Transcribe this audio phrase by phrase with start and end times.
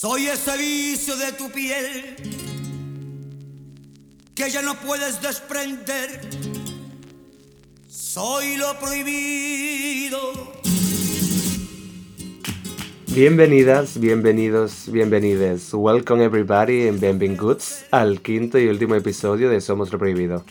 [0.00, 2.14] Soy ese vicio de tu piel
[4.32, 6.20] que ya no puedes desprender.
[7.88, 10.52] Soy lo prohibido.
[13.08, 15.70] Bienvenidas, bienvenidos, bienvenides.
[15.74, 20.44] Welcome everybody and benvinguts al quinto y último episodio de Somos lo Prohibido.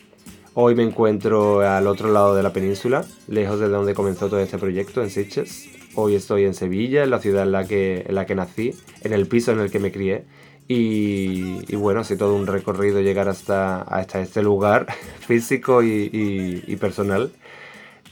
[0.55, 4.57] Hoy me encuentro al otro lado de la península, lejos de donde comenzó todo este
[4.57, 5.76] proyecto, en Sitges.
[5.99, 9.13] Hoy estoy en Sevilla, en la ciudad en la que, en la que nací, en
[9.13, 10.25] el piso en el que me crié.
[10.67, 14.85] Y, bueno, ha sido todo un recorrido llegar hasta, hasta este lugar
[15.21, 17.31] físico y, personal.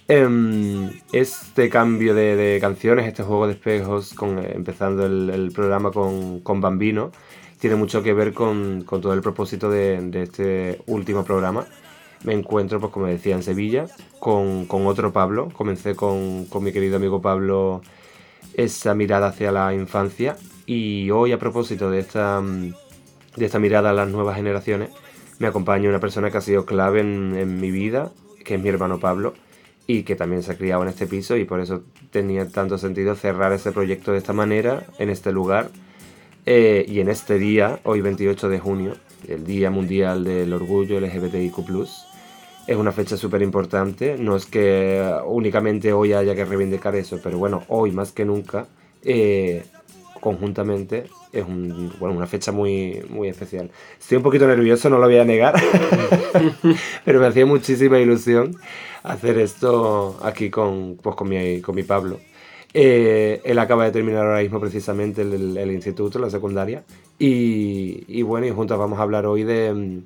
[0.08, 7.12] Em, este cambio de, canciones, este juego de espejos, con, empezando el, programa con, Bambino,
[7.60, 11.68] tiene mucho que ver con, todo el propósito de, este último programa.
[12.24, 13.86] Me encuentro, pues como decía, en Sevilla,
[14.20, 15.50] con, otro Pablo.
[15.54, 17.82] Comencé con, mi querido amigo Pablo
[18.56, 23.94] esa mirada hacia la infancia y hoy a propósito de esta, de esta mirada a
[23.94, 24.90] las nuevas generaciones
[25.40, 28.12] me acompaña una persona que ha sido clave en, mi vida,
[28.44, 29.34] que es mi hermano Pablo
[29.88, 33.16] y que también se ha criado en este piso y por eso tenía tanto sentido
[33.16, 35.70] cerrar ese proyecto de esta manera, en este lugar
[36.46, 38.94] eh, y en este día, hoy 28 de junio,
[39.30, 41.54] el Día Mundial del Orgullo LGBTIQ
[42.68, 44.18] es una fecha súper importante.
[44.18, 48.68] No es que únicamente hoy haya que reivindicar eso, pero bueno, hoy más que nunca,
[49.04, 49.64] eh,
[50.20, 51.46] conjuntamente, es
[52.00, 53.70] una fecha muy, muy especial.
[54.00, 55.54] Estoy un poquito nervioso, no lo voy a negar,
[57.06, 58.56] pero me hacía muchísima ilusión
[59.04, 62.20] hacer esto aquí con, pues, con, mi, con mi Pablo.
[62.78, 66.84] Eh, él acaba de terminar ahora mismo precisamente el, instituto, la secundaria,
[67.18, 70.04] y, y bueno, y juntos vamos a hablar hoy de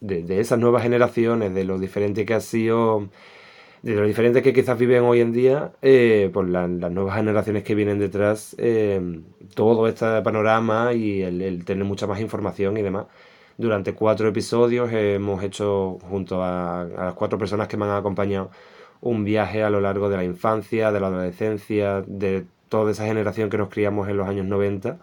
[0.00, 3.08] de, esas nuevas generaciones, de lo diferente que ha sido,
[3.82, 7.74] de lo diferente que quizás viven hoy en día, eh, por las nuevas generaciones que
[7.74, 9.20] vienen detrás, eh,
[9.54, 13.06] todo este panorama y el, tener mucha más información y demás.
[13.56, 18.50] Durante cuatro episodios hemos hecho, junto a, las cuatro personas que me han acompañado,
[19.00, 23.50] un viaje a lo largo de la infancia, de la adolescencia, de toda esa generación
[23.50, 24.98] que nos criamos en los años 90.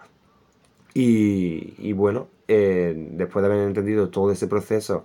[0.94, 5.04] Y, y bueno, eh, después de haber entendido todo ese proceso,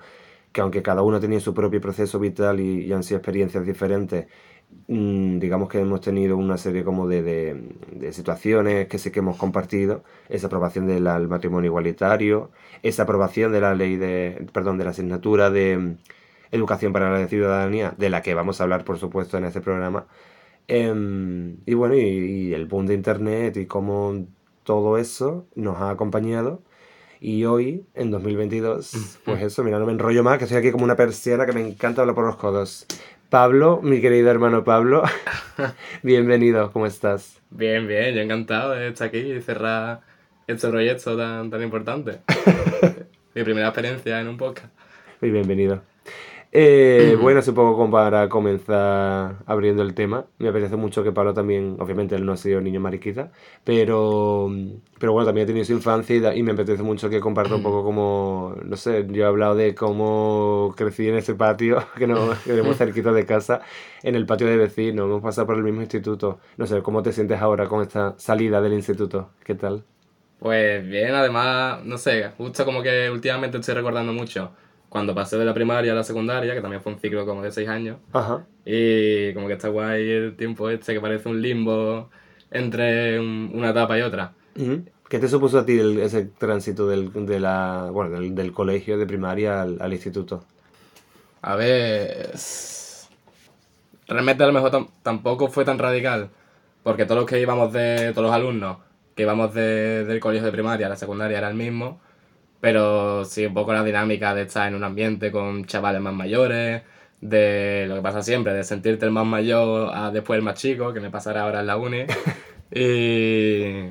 [0.52, 4.28] que aunque cada uno tenía su propio proceso vital y, han sido experiencias diferentes,
[4.88, 10.04] mm, digamos que hemos tenido una serie como de, situaciones que sí que hemos compartido,
[10.30, 12.52] esa aprobación del matrimonio igualitario,
[12.84, 15.96] esa aprobación de la ley de, perdón, de la asignatura de
[16.52, 20.08] educación para la ciudadanía, de la que vamos a hablar por supuesto en este programa,
[20.68, 24.26] em, y bueno, y, y el boom de internet y cómo
[24.64, 26.62] todo eso nos ha acompañado
[27.24, 30.86] y hoy, en 2022, pues eso, mira, no me enrollo más, que soy aquí como
[30.86, 32.88] una persiana que me encanta hablar por los codos.
[33.30, 35.04] Pablo, mi querido hermano Pablo,
[36.02, 37.40] bienvenido, ¿cómo estás?
[37.52, 40.02] Bien, bien, yo encantado de estar aquí y cerrar
[40.48, 42.22] este proyecto tan, tan importante.
[43.36, 44.74] mi primera experiencia en un podcast.
[45.22, 45.91] Muy bienvenido.
[46.54, 50.26] Eh, bueno, es un poco como para comenzar abriendo el tema.
[50.38, 53.32] Me apetece mucho que Pablo también, obviamente él no ha sido niño mariquita,
[53.64, 54.50] pero,
[55.00, 57.86] pero bueno, también ha tenido su infancia y, me apetece mucho que comparta un poco
[57.86, 62.78] como, no sé, yo he hablado de cómo crecí en ese patio que nos quedamos
[62.78, 63.62] cerquita de casa,
[64.04, 66.40] en el patio de vecinos, hemos pasado por el mismo instituto.
[66.58, 69.32] No sé, ¿cómo te sientes ahora con esta salida del instituto?
[69.46, 69.86] ¿Qué tal?
[70.40, 74.52] Pues bien, además, no sé, justo como que últimamente estoy recordando mucho
[74.92, 77.54] cuando pasé de la primaria a la secundaria, que también fue un ciclo como de
[77.54, 78.46] seis años, Ajá.
[78.66, 82.10] y como que está guay el tiempo este que parece un limbo
[82.52, 84.34] entre una etapa y otra.
[85.08, 89.62] ¿Qué te supuso a ti ese tránsito del, de la, bueno, del, colegio de primaria
[89.62, 90.44] al, instituto?
[91.42, 92.34] A ver,
[94.10, 96.32] realmente a lo mejor tampoco fue tan radical,
[96.84, 98.80] porque todos los que íbamos de, todos los alumnos
[99.16, 102.02] que íbamos de, del colegio de primaria a la secundaria era el mismo,
[102.62, 106.84] pero sí un poco la dinámica de estar en un ambiente con chavales más mayores,
[107.20, 110.94] de lo que pasa siempre, de sentirte el más mayor a después el más chico,
[110.94, 112.04] que me pasará ahora en la uni.
[112.74, 113.90] y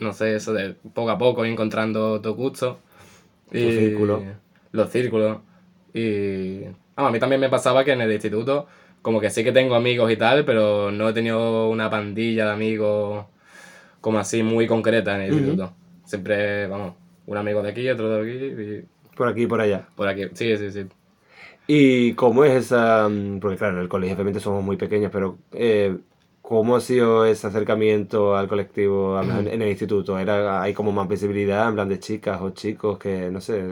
[0.00, 2.78] no sé, eso de poco a poco ir encontrando tu gusto.
[3.52, 4.22] Y los círculos.
[4.72, 5.38] Los círculos.
[5.92, 6.64] Y
[6.96, 8.66] a mí también me pasaba que en el instituto,
[9.02, 12.52] como que sí que tengo amigos y tal, pero no he tenido una pandilla de
[12.52, 13.26] amigos
[14.00, 15.72] como así muy concreta en el instituto.
[16.04, 16.94] Siempre, vamos,
[17.26, 18.62] un amigo de aquí, otro de aquí.
[18.62, 19.16] Y...
[19.16, 19.88] Por aquí y por allá.
[19.94, 20.86] Por aquí, sí, sí, sí.
[21.66, 23.08] ¿Y cómo es esa...?
[23.08, 25.96] Mm, porque claro, en el colegio obviamente somos muy pequeños, pero eh,
[26.42, 30.18] ¿cómo ha sido ese acercamiento al colectivo en el instituto?
[30.18, 33.64] ¿Era, ¿Hay como más visibilidad en plan de chicas o chicos que, no sé,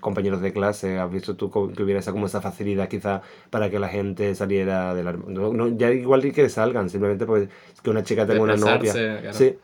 [0.00, 0.98] compañeros de clase?
[0.98, 4.92] ¿Has visto tú que hubiera esa, como esa facilidad quizá para que la gente saliera
[4.94, 5.12] de la...
[5.12, 7.48] No, ya igual que salgan, simplemente pues
[7.80, 8.92] que una chica tenga una novia.
[9.32, 9.56] Sí.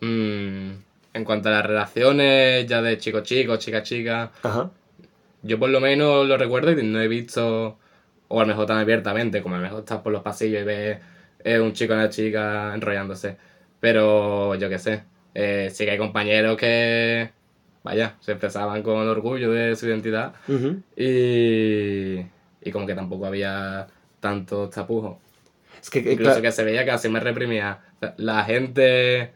[0.00, 0.70] mm,
[1.14, 4.70] en cuanto a las relaciones ya de chico-chico, chica-chica, Ajá.
[5.42, 7.78] yo por lo menos lo recuerdo y no he visto,
[8.28, 10.64] o a lo mejor tan abiertamente, como a lo mejor estás por los pasillos y
[10.64, 10.98] ves
[11.44, 13.36] eh, un chico y una chica enrollándose.
[13.80, 15.02] Pero yo qué sé,
[15.34, 17.30] eh, sí que hay compañeros que,
[17.82, 20.34] vaya, se expresaban con orgullo de su identidad
[20.96, 22.18] y,
[22.62, 23.86] y como que tampoco había
[24.20, 25.16] tanto tapujos.
[25.80, 27.80] Es que, eh, Incluso que se veía que así me reprimía.
[27.96, 29.32] O sea, La gente,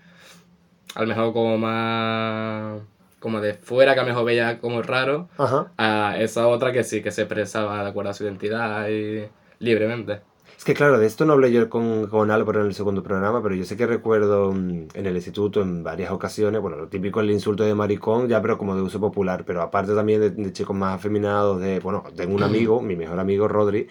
[0.96, 2.82] a lo mejor como más.
[3.20, 5.72] como de fuera, que a lo mejor veía como raro, Ajá.
[5.78, 10.22] a esa otra que sí que se expresaba de acuerdo a su identidad y libremente.
[10.56, 13.42] Es que claro, de esto no hablé yo con, con Álvaro en el segundo programa,
[13.42, 17.20] pero yo sé que recuerdo mm, en el instituto en varias ocasiones, bueno, lo típico
[17.20, 20.52] el insulto de maricón, ya pero como de uso popular, pero aparte también de, de
[20.52, 23.88] chicos más afeminados, de, bueno, tengo un amigo, mi mejor amigo Rodri,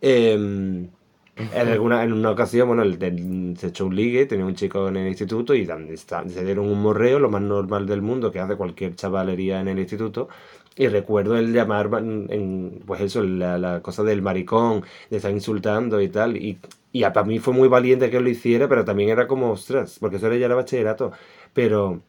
[0.00, 0.90] em,
[1.50, 4.88] en, alguna, en una ocasión, bueno, él, él se echó un ligue, tenía un chico
[4.88, 8.56] en el instituto y se dieron un morreo, lo más normal del mundo que hace
[8.56, 10.28] cualquier chavalería en el instituto.
[10.76, 16.00] Y recuerdo el llamar, en, pues eso, la, la cosa del maricón, de estar insultando
[16.00, 16.36] y tal.
[16.36, 16.58] Y,
[16.92, 20.16] y para mí fue muy valiente que lo hiciera, pero también era como, ostras, porque
[20.16, 21.12] eso era ya el bachillerato.
[21.52, 22.02] Pero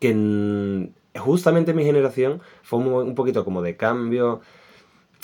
[0.00, 4.40] que en- justamente mi generación fue un, un poquito como de cambio.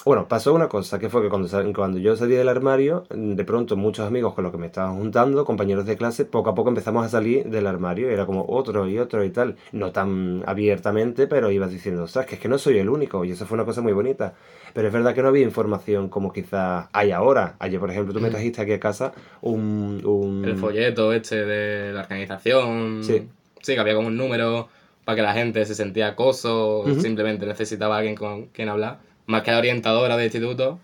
[0.05, 3.45] Bueno, pasó una cosa, que fue que cuando, sal- cuando yo salí del armario, de
[3.45, 6.71] pronto muchos amigos con los que me estaban juntando, compañeros de clase, poco a poco
[6.71, 11.27] empezamos a salir del armario, era como otro y otro y tal, no tan abiertamente,
[11.27, 13.67] pero ibas diciendo, ostras, que es que no soy el único, y eso fue una
[13.67, 14.33] cosa muy bonita.
[14.73, 17.57] Pero es verdad que no había información como quizás hay ahora.
[17.59, 19.13] Ayer, por ejemplo, tú me trajiste aquí a casa
[19.43, 20.01] un...
[20.07, 23.03] un- El folleto este de la organización.
[23.03, 23.29] Sí.
[23.61, 24.69] Sí, que había como un número
[25.05, 27.01] para que la gente se sentía acoso o Ujú.
[27.01, 29.01] simplemente necesitaba a alguien con quien hablar.
[29.29, 30.81] Más que la orientadora de instituto.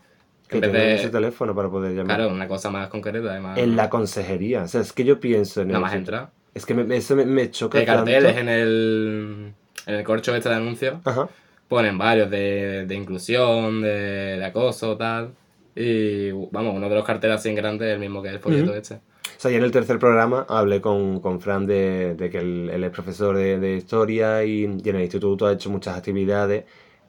[0.49, 0.94] que tenía de.
[0.94, 2.17] ese teléfono para poder llamar.
[2.17, 3.58] Claro, una cosa más concreta, además.
[3.58, 4.62] En la consejería.
[4.62, 6.31] O sea, es que yo pienso en Nada más entra.
[6.55, 9.52] Es que me- eso me, me choca Hay carteles en el,
[9.87, 10.96] en el corcho este de anuncios.
[11.05, 11.29] Ajá.
[11.67, 15.32] Ponen varios de, de inclusión, de, de acoso, tal.
[15.75, 18.70] Y vamos, uno de los carteles así en grande es el mismo que el folleto
[18.70, 18.79] Ujú.
[18.79, 18.94] este.
[18.96, 22.70] O sea, ya en el tercer programa hablé con, con Fran de, de que él,
[22.73, 26.64] él es profesor de, de historia y, y en el instituto ha hecho muchas actividades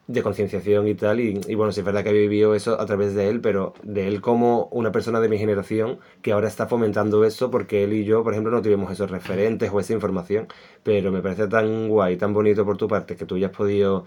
[0.07, 1.19] de concienciación y tal.
[1.19, 4.07] Y, bueno, sí es verdad que había vivido eso a través de él, pero de
[4.07, 8.06] él como una persona de mi generación que ahora está fomentando eso porque él y
[8.06, 10.48] yo, por ejemplo, no tuvimos esos referentes o esa información.
[10.84, 14.06] Pero me parece tan guay, tan bonito por tu parte que tú hayas podido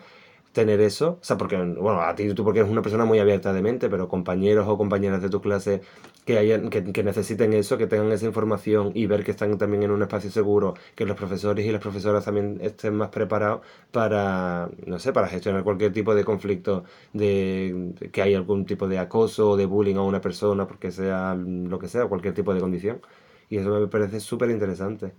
[0.59, 3.53] tener eso, o sea, porque, bueno, a ti tú porque eres una persona muy abierta
[3.53, 5.83] de mente, pero compañeros o compañeras de tu clase
[6.25, 9.85] que, hayan, que, que necesiten eso, que tengan esa información y ver que están también
[9.85, 13.61] en un espacio seguro, que los profesores y las profesoras también estén más preparados
[13.93, 16.83] para, no sé, para gestionar cualquier tipo de conflicto,
[17.13, 21.37] de que hay algún tipo de acoso o de bullying a una persona, porque sea
[21.37, 23.01] lo que sea, cualquier tipo de condición.
[23.49, 25.13] Y eso me parece súper interesante.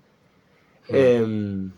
[0.89, 1.71] Em,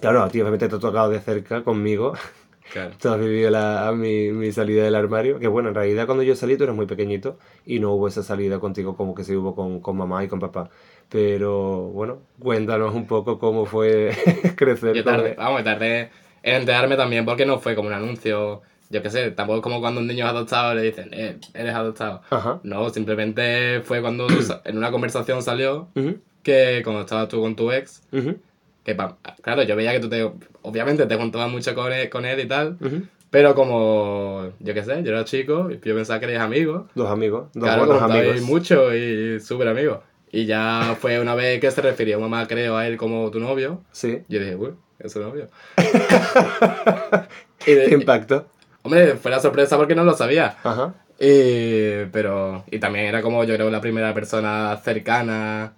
[0.00, 2.12] claro, a ti obviamente te ha tocado de cerca conmigo
[2.70, 2.92] Claro.
[3.00, 5.38] Tú has vivido la, mi, mi salida del armario.
[5.38, 8.22] Que bueno, en realidad cuando yo salí tú eras muy pequeñito y no hubo esa
[8.22, 10.70] salida contigo como que se hubo con, con mamá y con papá.
[11.08, 14.12] Pero bueno, cuéntanos un poco cómo fue
[14.56, 14.94] crecer.
[14.96, 16.10] Yo con- tardé, vamos, tardé
[16.42, 19.80] en enterarme también porque no fue como un anuncio, yo qué sé, tampoco es como
[19.80, 22.22] cuando un niño es adoptado le dicen, eh, eres adoptado.
[22.30, 22.60] Ajá.
[22.62, 24.26] No, simplemente fue cuando
[24.64, 28.38] en una conversación salió Ujú, que cuando estabas tú con tu ex, ujú,
[28.84, 28.96] que
[29.42, 30.30] claro, yo veía que tú te,
[30.62, 33.02] obviamente te juntabas mucho con él, con él y tal, ujú.
[33.30, 37.48] pero como, yo qué sé, yo era chico yo pensaba que eres amigo, Dos amigos,
[37.54, 38.40] dos claro, buenos amigos.
[38.42, 39.98] mucho y súper amigos.
[40.34, 43.82] Y ya fue una vez que se refirió mamá, creo, a él como tu novio,
[43.92, 44.22] Sí.
[44.28, 45.48] yo dije, uy, es su novio.
[47.66, 48.46] y de- ¿Qué impacto?
[48.82, 50.56] Hombre, fue la sorpresa porque no lo sabía.
[50.64, 50.94] Ajá.
[51.20, 55.72] Y, pero, y también era como yo creo la primera persona cercana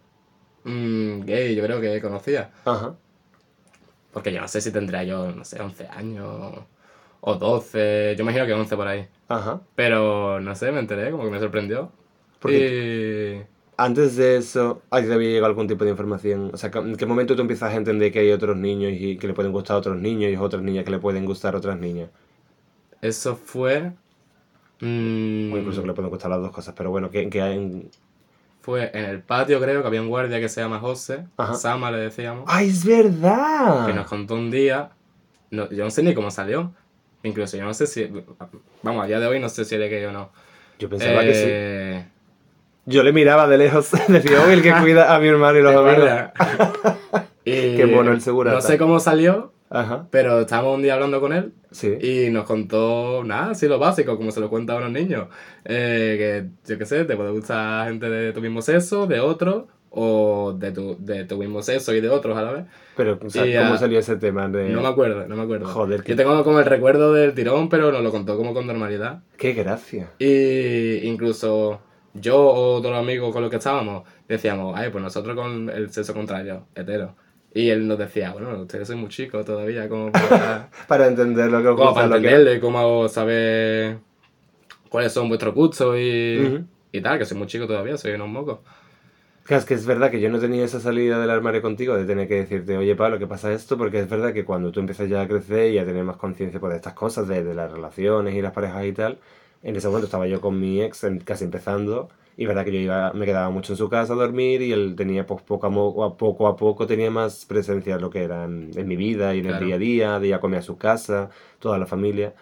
[0.64, 2.50] mm, gay, yo creo que conocía.
[2.64, 2.96] Ajá.
[4.12, 6.64] Porque yo no sé si tendría yo, no sé, 11 años
[7.20, 9.08] o 12, yo imagino que 11 por ahí.
[9.28, 9.60] Ajá.
[9.76, 11.92] Pero no sé, me enteré, como que me sorprendió.
[12.40, 13.44] ¿Por Y
[13.76, 16.50] Antes de eso, ¿a ti te había llegado algún tipo de información?
[16.54, 19.26] O sea, ¿en qué momento tú empiezas a entender que hay otros niños y que
[19.26, 21.78] le pueden gustar a otros niños y otras niñas que le pueden gustar a otras
[21.78, 22.10] niñas?
[23.00, 23.92] eso fue...
[24.80, 27.90] mm, O incluso que le pueden gustar las dos cosas, pero bueno, que, que hay...
[28.64, 31.52] Fue en el patio, creo, que había un guardia que se llama José, Ajá.
[31.52, 32.44] Sama le decíamos.
[32.48, 33.84] ¡Ay, es verdad!
[33.86, 34.88] que nos contó un día,
[35.50, 36.72] no, yo no sé ni cómo salió,
[37.22, 38.10] incluso yo no sé si,
[38.82, 40.30] vamos, a día de hoy no sé si era gay o no.
[40.78, 41.44] Yo pensaba que sí.
[41.46, 42.06] Eh,
[42.86, 46.10] Yo le miraba de lejos, decía, el que cuida a mi hermano y los amigos.
[47.44, 48.56] Y Qué mono el segurata.
[48.56, 51.96] No sé cómo salió, Ajá, pero estábamos un día hablando con él sí.
[52.00, 55.26] y nos contó, nada, así lo básico, como se lo cuenta a unos niños.
[55.64, 59.66] Eh, que, yo qué sé, te puede gustar gente de tu mismo sexo, de otro,
[59.90, 62.64] o de tu, de tu mismo sexo y de otros a la vez.
[62.96, 64.48] Pero, o sea, Y, ¿cómo salió ese tema?
[64.48, 64.68] De...
[64.70, 65.66] No me acuerdo, no me acuerdo.
[65.66, 68.66] Joder, Yo qué- tengo como el recuerdo del tirón, pero nos lo contó como con
[68.66, 69.22] normalidad.
[69.36, 70.10] ¡Qué gracia!
[70.18, 71.80] Y incluso
[72.12, 75.90] yo o todos los amigos con los que estábamos decíamos, ay, pues nosotros con el
[75.90, 77.14] sexo contrario, hetero.
[77.54, 81.62] Y él nos decía, bueno, ustedes son muy chicos todavía, como para, Para entender lo
[81.62, 83.98] que os como para lo que- entenderlo y como saber
[84.88, 86.64] cuáles son vuestros gustos y, Ujú.
[86.92, 88.58] y tal, que soy muy chico todavía, soy unos mocos.
[89.44, 92.06] Claro, es que es verdad que yo no tenía esa salida del armario contigo de
[92.06, 93.76] tener que decirte, oye Pablo, ¿qué pasa esto?
[93.76, 96.58] Porque es verdad que cuando tú empiezas ya a crecer y a tener más conciencia
[96.58, 99.18] pues, de estas cosas, de, de las relaciones y las parejas y tal,
[99.62, 103.12] en ese momento estaba yo con mi ex casi empezando y verdad que yo iba,
[103.12, 105.66] me quedaba mucho en su casa a dormir y él tenía pues poco
[106.04, 109.34] a, poco a poco tenía más presencia en lo que era en, en mi vida
[109.34, 109.56] y en Claro.
[109.56, 112.34] el día a día, de ir a comer a su casa, toda la familia.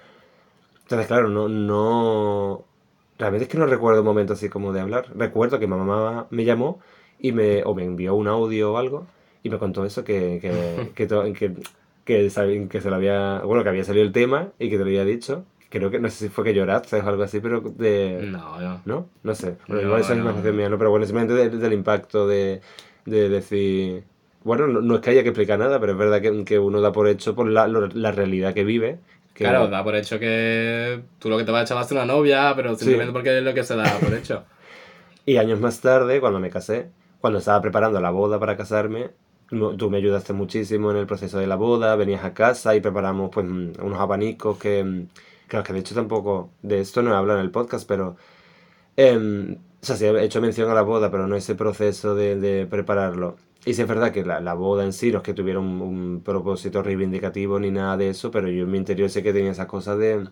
[0.82, 2.64] Entonces, claro, no, no...
[3.18, 5.06] Realmente es que no recuerdo un momento así como de hablar.
[5.16, 6.80] Recuerdo que mamá me llamó
[7.18, 9.06] y me, o me envió un audio o algo
[9.42, 11.54] y me contó eso, que, que, que, que,
[12.04, 13.40] que, que se lo había...
[13.44, 15.44] Bueno, que había salido el tema y que te lo había dicho.
[15.72, 18.30] Creo que, no sé si fue que lloraste o algo así, pero de...
[18.32, 18.80] No, no.
[18.84, 19.10] ¿No?
[19.22, 19.58] No sé.
[19.68, 20.22] Bueno, No, igual esa es no.
[20.22, 20.78] imaginación mía, ¿no?
[20.78, 22.60] Pero bueno, simplemente de- del impacto de,
[23.06, 24.04] de decir...
[24.44, 26.80] Bueno, no, no es que haya que explicar nada, pero es verdad que, que uno
[26.80, 29.00] da por hecho por la, lo- la realidad que vive.
[29.34, 31.84] Que, Claro, da por hecho que tú lo que te vas a echar va a
[31.84, 34.46] ser una novia, pero simplemente porque es lo que se da por hecho.
[35.24, 39.10] Y años más tarde, cuando me casé, cuando estaba preparando la boda para casarme,
[39.50, 42.80] no- tú me ayudaste muchísimo en el proceso de la boda, venías a casa y
[42.80, 45.08] preparamos pues mm, unos abanicos que, mm,
[45.52, 48.16] claro, que de hecho tampoco, de esto no he hablado en el podcast, pero,
[48.96, 52.36] em, o sea, sí he hecho mención a la boda, pero no ese proceso de,
[52.36, 53.36] de prepararlo.
[53.66, 55.82] Y sí es verdad que la, la boda en sí no es que tuviera un,
[55.82, 59.50] un propósito reivindicativo ni nada de eso, pero yo en mi interior sé que tenía
[59.50, 60.26] esas cosas de,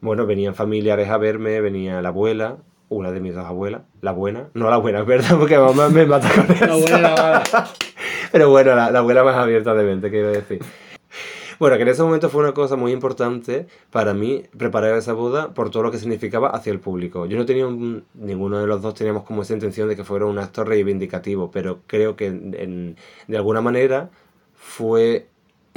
[0.00, 2.56] bueno, venían familiares a verme, venía la abuela,
[2.88, 6.06] una de mis dos abuelas, la buena, no la buena, es verdad, porque mamá me
[6.06, 6.66] mata con eso.
[6.66, 7.44] La buena, la mala.
[8.32, 10.60] Pero bueno, la, la abuela más abierta de mente, quiero decir.
[11.58, 15.54] Bueno, que en ese momento fue una cosa muy importante para mí preparar esa boda
[15.54, 17.26] por todo lo que significaba hacia el público.
[17.26, 20.26] Yo no tenía, un- ninguno de los dos teníamos como esa intención de que fuera
[20.26, 22.96] un acto reivindicativo, pero creo que en- en-
[23.26, 24.10] de alguna manera
[24.54, 25.28] fue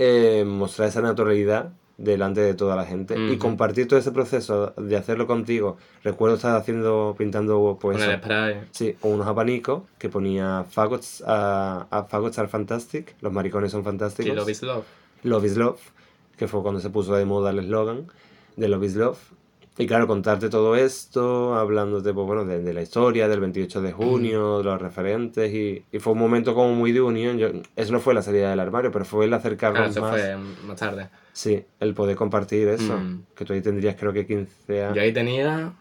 [0.01, 3.39] eh, mostrar esa naturalidad delante de toda la gente y Ujú.
[3.39, 5.75] compartir todo ese proceso de hacerlo contigo.
[6.05, 8.61] Recuerdo estar haciendo, pintando pues spray.
[8.71, 14.33] Sí, unos abanicos que ponía Fagots, a, a Fagots are fantastic, los maricones son fantásticos.
[14.33, 14.85] Love is Love.
[15.23, 15.79] Love is Love,
[16.37, 18.07] que fue cuando se puso de moda el eslogan
[18.55, 19.19] de Love is Love.
[19.77, 23.93] Y claro, contarte todo esto, hablándote pues, bueno, de, de la historia, del 28 de
[23.93, 27.37] junio, de los referentes, y, y fue un momento como muy de unión.
[27.37, 27.47] Yo,
[27.77, 30.11] eso no fue la salida del armario, pero fue el acercarnos eso más.
[30.11, 30.35] fue
[30.65, 31.09] más tarde.
[31.31, 32.97] Sí, el poder compartir eso.
[32.97, 33.23] Mm.
[33.33, 34.95] Que tú ahí tendrías creo que 15 años.
[34.97, 35.71] Yo ahí tenía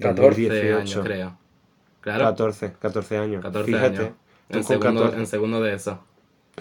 [0.00, 1.38] 14 14 años, creo.
[2.00, 3.42] Claro, 14, 14 años.
[3.42, 3.98] 14 Fíjate.
[3.98, 4.12] años.
[4.48, 5.18] En segundo, 14.
[5.18, 6.00] en segundo de eso.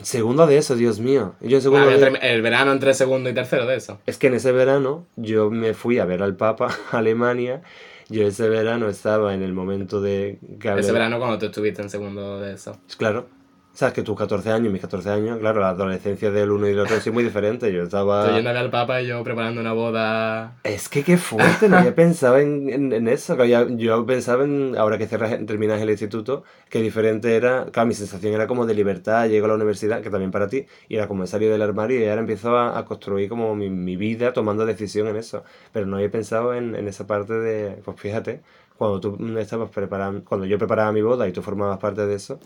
[0.01, 1.35] Segundo de eso, Dios mío.
[1.41, 3.99] Yo en segundo Ah, de- el verano entre segundo y tercero de eso.
[4.05, 7.61] Es que en ese verano yo me fui a ver al Papa a Alemania.
[8.09, 10.37] Yo ese verano estaba en el momento de...
[10.77, 12.77] Ese verano cuando tú estuviste en segundo de eso.
[12.97, 13.27] Claro.
[13.75, 16.79] Sabes que tus 14 años, mis 14 años, claro, la adolescencia del uno y del
[16.79, 17.73] otro es muy diferente.
[17.73, 18.25] Yo estaba...
[18.25, 20.53] Estoy ver al Papa y yo preparando una boda.
[20.63, 23.35] Es que qué fuerte, no había pensado en, en, en eso.
[23.35, 27.93] que yo pensaba en, ahora que cierras, terminas el instituto, que diferente era, claro, mi
[27.93, 31.09] sensación era como de libertad, llego a la universidad, que también para ti, y era
[31.09, 34.31] como he salido del armario y ahora empiezo a, a construir como mi, mi vida
[34.31, 35.43] tomando decisión en eso.
[35.73, 38.41] Pero no había pensado en, en esa parte de, pues fíjate,
[38.77, 42.39] cuando tú estabas preparando, cuando yo preparaba mi boda y tú formabas parte de eso,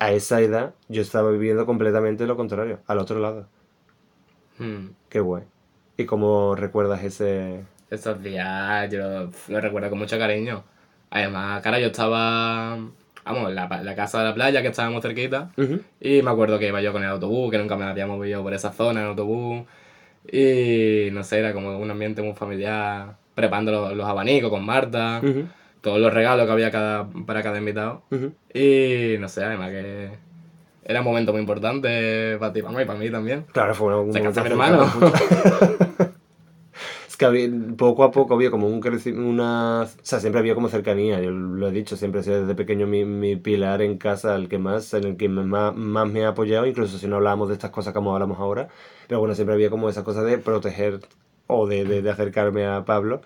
[0.00, 3.46] a esa edad yo estaba viviendo completamente lo contrario, al otro lado.
[4.58, 4.88] Hmm.
[5.08, 5.44] Qué guay.
[5.96, 7.60] ¿Y cómo recuerdas ese...?
[7.90, 10.64] Esos días yo lo recuerdo con mucho cariño.
[11.10, 12.78] Además, cara, yo estaba,
[13.24, 15.50] vamos, la, la casa de la playa, que estábamos cerquita.
[15.56, 15.80] Ujú.
[16.00, 18.54] Y me acuerdo que iba yo con el autobús, que nunca me había movido por
[18.54, 19.64] esa zona en autobús.
[20.30, 25.20] Y no sé, era como un ambiente muy familiar, preparando los, los abanicos con Marta,
[25.22, 25.46] Ujú.
[25.82, 28.02] Todos los regalos que había cada, para cada invitado.
[28.54, 30.10] Y no sé, además que
[30.84, 33.44] era un momento muy importante para ti, para mí para mí también.
[33.52, 34.88] Claro, fue un momento hermano.
[37.08, 39.82] Es que había- poco a poco había como un crecimiento, una...
[39.82, 43.04] O sea, siempre había como cercanía, yo lo he dicho, siempre sido desde pequeño mi,
[43.04, 46.28] mi pilar en casa, el que más, en el que me- más, más me ha
[46.28, 48.68] apoyado, incluso si no hablábamos de estas cosas como hablamos ahora,
[49.08, 51.00] pero bueno, siempre había como esa cosa de proteger
[51.48, 53.22] o de, de, de acercarme a Pablo.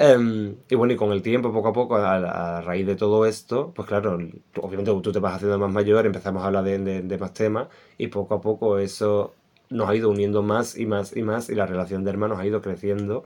[0.00, 3.72] Em, y bueno, y con el tiempo, poco a poco, a, raíz de todo esto,
[3.74, 4.16] pues claro,
[4.60, 8.34] obviamente tú te vas haciendo más mayor, empezamos a hablar de más temas, y poco
[8.36, 9.34] a poco eso
[9.70, 12.46] nos ha ido uniendo más y más y más, y la relación de hermanos ha
[12.46, 13.24] ido creciendo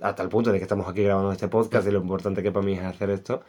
[0.00, 2.64] hasta el punto de que estamos aquí grabando este podcast y lo importante que para
[2.64, 3.42] mí es hacer esto.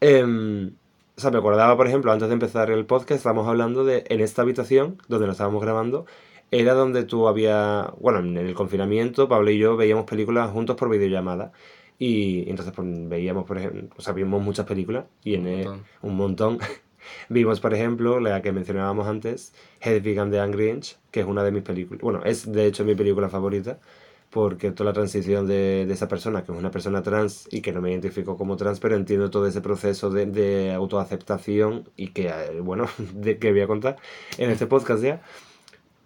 [0.00, 0.74] Em,
[1.16, 4.20] o sea, me acordaba, por ejemplo, antes de empezar el podcast, estábamos hablando de en
[4.20, 6.06] esta habitación donde lo estábamos grabando,
[6.50, 10.88] era donde tú había, bueno, en el confinamiento, Pablo y yo veíamos películas juntos por
[10.88, 11.52] videollamada.
[11.98, 15.88] Y entonces pues, veíamos, por ejemplo, o sea, vimos muchas películas y en Un montón.
[16.02, 16.58] un montón.
[17.28, 21.42] Vimos, por ejemplo, la que mencionábamos antes, Hedwig and the Angry Inch, que es una
[21.44, 23.78] de mis películas, bueno, es de hecho mi película favorita,
[24.30, 27.72] porque toda la transición de, de esa persona, que es una persona trans y que
[27.72, 32.28] no me identifico como trans, pero entiendo todo ese proceso de, de autoaceptación y que,
[32.28, 33.96] eh, bueno, de que voy a contar
[34.36, 35.22] en este podcast ya.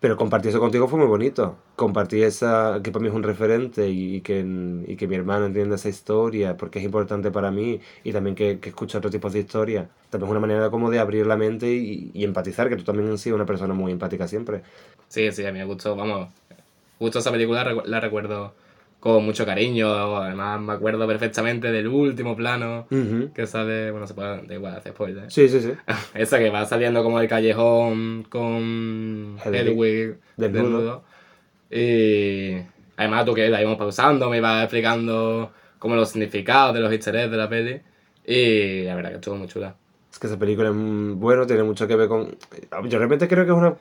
[0.03, 1.57] Pero compartir eso contigo fue muy bonito.
[1.77, 4.45] Compartir esa, que para mí es un referente y, que,
[4.89, 8.59] y que mi hermano entienda esa historia, porque es importante para mí, y también que,
[8.59, 9.89] que escuche otro tipo de historia.
[10.11, 13.21] También es una manera como de abrir la mente y, empatizar, que tú también has
[13.21, 14.63] sido una persona muy empática siempre.
[15.07, 16.31] Sí, sí, a mí me gustó, vamos,
[16.99, 18.55] justo esa película la recuerdo
[19.03, 22.87] con mucho cariño, además me acuerdo perfectamente del último plano
[23.35, 25.29] que sale, bueno, se puede, da igual, hacer spoiler.
[25.29, 25.73] Sí, sí, sí.
[26.15, 30.19] Esa que va saliendo como del callejón con Hedwig.
[30.37, 31.03] Desnudo.
[31.69, 32.59] Y
[32.97, 37.17] además tú que la íbamos pausando, me ibas explicando como los significados de los easter
[37.17, 37.81] eggs de la peli.
[38.25, 39.75] Y la verdad que estuvo muy chula.
[40.13, 42.37] Es que esa película es bueno, tiene mucho que ver con...
[42.85, 43.75] Yo realmente creo que es una...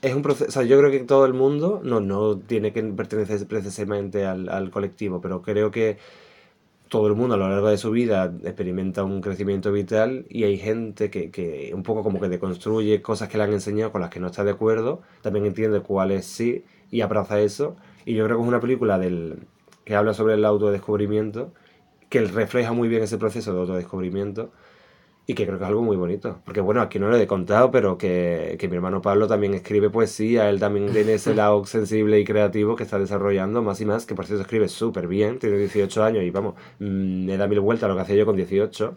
[0.00, 4.26] Es un proceso, yo creo que todo el mundo no, no tiene que pertenecer precisamente
[4.26, 5.98] al, al colectivo, pero creo que
[6.88, 10.58] todo el mundo a lo largo de su vida experimenta un crecimiento vital y hay
[10.58, 14.10] gente que, que un poco como que deconstruye cosas que le han enseñado con las
[14.10, 17.76] que no está de acuerdo, también entiende cuáles sí y abraza eso.
[18.04, 19.46] Y yo creo que es una película del,
[19.84, 21.52] que habla sobre el autodescubrimiento,
[22.10, 24.50] que refleja muy bien ese proceso de autodescubrimiento
[25.26, 26.40] y que creo que es algo muy bonito.
[26.44, 29.90] Porque bueno, aquí no lo he contado, pero que, que mi hermano Pablo también escribe
[29.90, 34.06] poesía, él también tiene ese lado sensible y creativo que está desarrollando más y más,
[34.06, 37.60] que por cierto escribe súper bien, tiene 18 años y vamos, mm, me da mil
[37.60, 38.96] vueltas a lo que hacía yo con 18.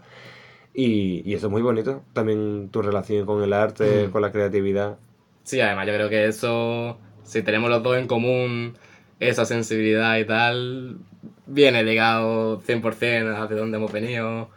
[0.73, 4.11] Y, y eso es muy bonito, también tu relación con el arte, Mm.
[4.11, 4.97] con la creatividad.
[5.43, 8.77] Sí, además yo creo que eso, si tenemos los dos en común
[9.19, 10.97] esa sensibilidad y tal,
[11.45, 14.49] viene ligado 100% hacia donde hemos venido,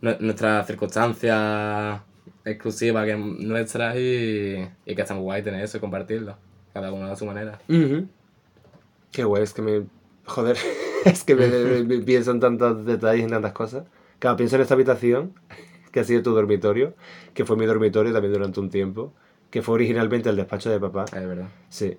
[0.00, 2.02] nuestras circunstancias
[2.44, 6.38] exclusivas que nuestras y, y que está muy guay tener eso y compartirlo,
[6.72, 7.58] cada uno a su manera.
[7.68, 8.08] Ujú.
[9.12, 9.86] Qué guay, es que me...
[10.26, 10.56] Joder,
[11.04, 13.84] es que me, me- me pienso en tantos detalles, en tantas cosas.
[14.18, 15.34] Claro, pienso en esta habitación,
[15.92, 16.94] que ha sido tu dormitorio,
[17.34, 19.12] que fue mi dormitorio también durante un tiempo,
[19.50, 21.04] que fue originalmente el despacho de papá.
[21.04, 21.48] Es verdad.
[21.68, 21.96] Sí.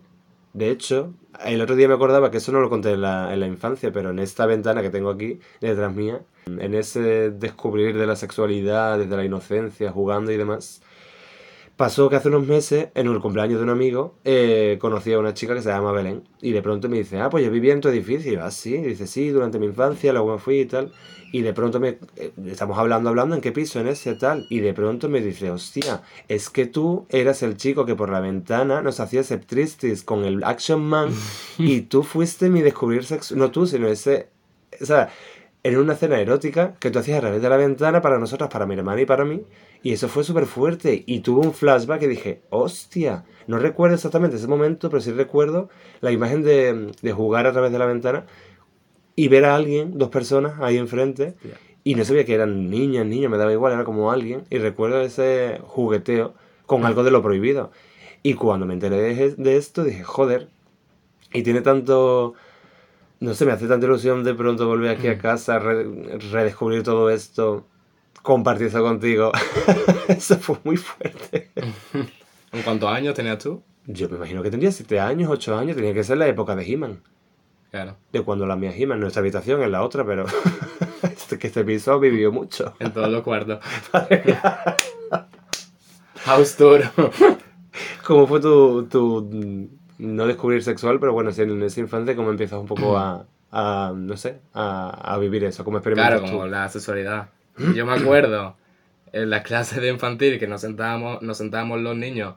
[0.53, 1.13] De hecho,
[1.45, 3.91] el otro día me acordaba que eso no lo conté en la, en la infancia,
[3.91, 8.97] pero en esta ventana que tengo aquí, detrás mía, en ese descubrir de la sexualidad,
[8.99, 10.81] desde la inocencia, jugando y demás,
[11.81, 15.33] pasó que hace unos meses, en el cumpleaños de un amigo, eh, conocí a una
[15.33, 17.81] chica que se llama Belén, y de pronto me dice, ah, pues yo vivía en
[17.81, 20.59] tu edificio, Y yo, ah, sí, y dice, sí, durante mi infancia, luego me fui
[20.59, 20.91] y tal,
[21.31, 23.79] y de pronto me, eh, estamos hablando, hablando, ¿en qué piso?
[23.79, 27.83] En ese tal, y de pronto me dice, hostia, es que tú eras el chico
[27.83, 31.09] que por la ventana nos hacía septristis con el Action Man,
[31.57, 34.29] y tú fuiste mi descubrir sexo, no tú, sino ese,
[34.79, 35.09] o sea,
[35.63, 38.65] en una escena erótica que tú hacías a través de la ventana para nosotras, para
[38.65, 39.43] mi hermana y para mí.
[39.83, 41.03] Y eso fue súper fuerte.
[41.05, 45.69] Y tuve un flashback y dije, hostia, no recuerdo exactamente ese momento, pero sí recuerdo
[46.01, 48.25] la imagen de, de jugar a través de la ventana
[49.15, 51.35] y ver a alguien, dos personas ahí enfrente.
[51.83, 54.43] Y no sabía que eran niñas, niños, me daba igual, era como alguien.
[54.49, 56.33] Y recuerdo ese jugueteo
[56.65, 57.71] con algo de lo prohibido.
[58.23, 60.49] Y cuando me enteré de, de esto, dije, joder.
[61.33, 62.33] Y tiene tanto...
[63.21, 65.85] No sé, me hace tanta ilusión de pronto volver aquí a casa, re-
[66.31, 67.67] redescubrir todo esto,
[68.23, 69.31] compartir eso contigo.
[70.09, 71.51] eso fue muy fuerte.
[72.51, 73.61] ¿En cuántos años tenías tú?
[73.85, 76.65] Yo me imagino que tendría 7 años, 8 años, tenía que ser la época de
[76.65, 77.01] He-Man.
[77.71, 77.95] Claro.
[78.11, 80.25] De cuando la mía He-Man, nuestra habitación en la otra, pero
[81.03, 82.73] este, que este piso vivió mucho.
[82.79, 83.59] En todos los cuartos.
[86.25, 86.81] House tour.
[88.05, 89.67] ¿Cómo fue tu, tu, mm,
[90.01, 93.93] no descubrir sexual, pero bueno, sí, en esa infancia, cómo empiezas un poco a, a,
[93.95, 95.63] no sé, a, a vivir eso?
[95.63, 97.29] ¿Cómo experimentas Claro, como la sexualidad.
[97.75, 98.55] Yo me acuerdo
[99.13, 102.33] en las clases de infantil que nos sentábamos, nos sentábamos los niños,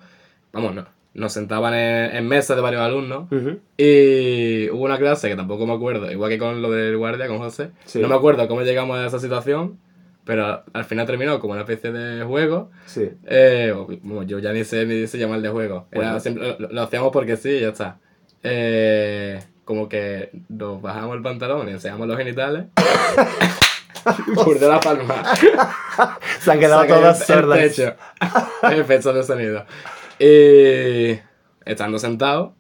[0.53, 3.29] vamos, no, nos sentaban en, en mesas de varios alumnos
[3.77, 7.39] y hubo una clase que tampoco me acuerdo, igual que con lo del guardia, con
[7.39, 8.01] José, Sí.
[8.01, 9.79] no me acuerdo cómo llegamos a esa situación,
[10.25, 12.71] pero al final terminó como una especie de juego.
[12.87, 13.11] Sí.
[13.27, 13.75] Eh,
[14.27, 15.87] yo ya ni sé ni se llama el de juego.
[15.91, 16.21] Era Bueno.
[16.21, 17.99] siempre- lo, lo hacíamos porque sí y ya está.
[18.43, 22.67] Eh, como que nos bajamos el pantalón y enseñamos los genitales.
[24.35, 25.23] Purde la palma.
[26.41, 27.59] Se han quedado todas sordas.
[27.59, 27.95] El techo.
[28.71, 29.65] Efectos de sonido.
[30.19, 31.19] Y
[31.65, 32.55] estando sentado.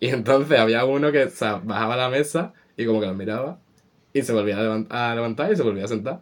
[0.00, 3.58] Y entonces había uno que o sea, bajaba la mesa y como que nos miraba.
[4.12, 6.20] Y se volvía a levantar y se volvía a sentar.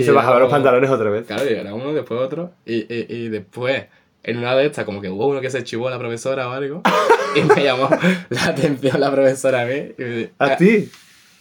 [0.00, 1.26] Y, se bajaban los pantalones otra vez.
[1.26, 2.52] Claro, y era uno, después otro.
[2.66, 3.84] Y, y, y después,
[4.22, 6.52] en una de estas, como que hubo uno que se chivó a la profesora o
[6.52, 6.82] algo.
[7.36, 7.88] y me llamó
[8.30, 9.92] la atención la profesora a mí.
[9.98, 10.90] y me- ¿A ti?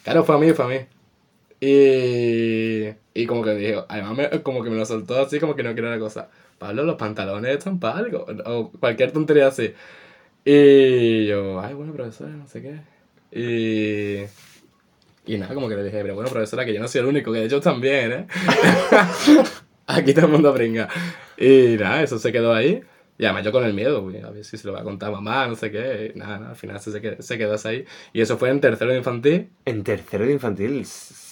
[0.03, 0.77] Claro, fue a mí, fue a mí.
[1.59, 5.63] Y, y como que dijo, además me- como que me lo soltó así, como que
[5.63, 6.29] no quiero la cosa.
[6.59, 8.25] Pablo, los pantalones están para algo.
[8.45, 9.73] O cualquier tontería así.
[10.45, 12.79] Y yo, ay, bueno, profesora, no sé qué.
[13.31, 14.25] Y,
[15.25, 17.31] y nada, como que le dije, pero bueno, profesora, que yo no soy el único,
[17.31, 18.27] que de hecho también, ¿eh?
[19.87, 20.87] Aquí todo el mundo pringa.
[21.37, 22.81] Y nada, eso se quedó ahí.
[23.17, 25.47] Y además yo con el miedo, a ver si se lo va a contar mamá,
[25.47, 26.11] no sé qué.
[26.13, 27.85] Y nada, nada, al final se quedó, se quedó ahí.
[28.11, 29.49] Y eso fue en tercero de infantil.
[29.65, 30.85] En tercero de infantil.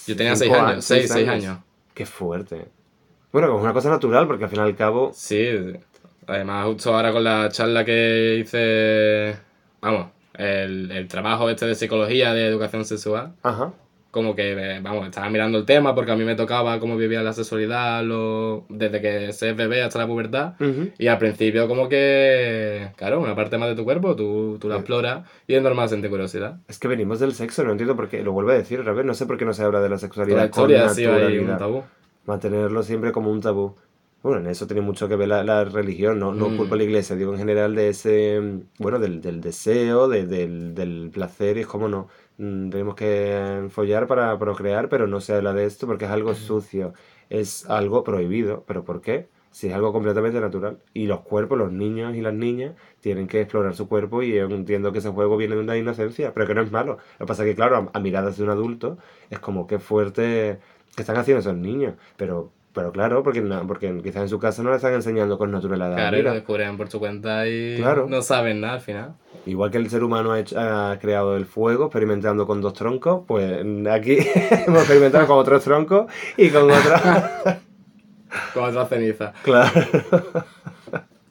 [0.07, 1.59] Yo tenía seis años, seis, seis años.
[1.93, 2.67] Qué fuerte.
[3.31, 5.11] Bueno, como una cosa natural, porque al fin y al cabo.
[5.13, 5.49] Sí,
[6.27, 9.35] además justo ahora con la charla que hice,
[9.81, 13.73] vamos, el, el trabajo este de psicología de educación sexual, Ajá.
[14.11, 17.23] Como que, eh, vamos, estaba mirando el tema porque a mí me tocaba cómo vivía
[17.23, 20.53] la sexualidad lo, desde que se es bebé hasta la pubertad.
[20.59, 20.89] Ujú.
[20.97, 24.75] Y al principio como que, claro, una parte más de tu cuerpo, tú, tú la
[24.75, 26.57] exploras y es normal sentir curiosidad.
[26.67, 28.21] Es que venimos del sexo, no entiendo por qué.
[28.21, 29.97] Lo vuelvo a decir otra vez, no sé por qué no se habla de la
[29.97, 30.37] sexualidad.
[30.37, 31.57] la historia con sido ahí un naturalidad.
[31.57, 31.83] tabú.
[32.25, 33.75] Mantenerlo siempre como un tabú.
[34.23, 36.57] Bueno, en eso tiene mucho que ver la, la religión, no, no Mm.
[36.57, 40.27] culpa a la iglesia, digo en general de ese, mm, bueno, del, del deseo, de-
[40.27, 42.07] del, del placer, y es como no,
[42.69, 46.93] tenemos que follar para procrear, pero no se habla de esto porque es algo sucio,
[47.29, 49.29] es algo prohibido, pero ¿por qué?
[49.51, 50.79] Si es algo completamente natural.
[50.93, 54.45] Y los cuerpos, los niños y las niñas, tienen que explorar su cuerpo y yo
[54.45, 56.97] entiendo que ese juego viene de una inocencia, pero que no es malo.
[57.19, 58.97] Lo que pasa es que, claro, a, a miradas de un adulto,
[59.29, 60.59] es como qué fuerte
[60.95, 62.53] que están haciendo esos niños, pero...
[62.73, 65.93] Pero claro, porque, no- porque quizás en su casa no le están enseñando con naturalidad.
[65.95, 68.07] Claro, y lo descubren por su cuenta y Claro.
[68.09, 69.15] no saben nada al final.
[69.45, 73.23] Igual que el ser humano ha, hecho- ha creado el fuego experimentando con dos troncos,
[73.27, 74.17] pues aquí
[74.67, 76.05] hemos experimentado con otros troncos
[76.37, 77.01] y con otros.
[78.53, 79.33] Con otra ceniza.
[79.43, 79.69] claro.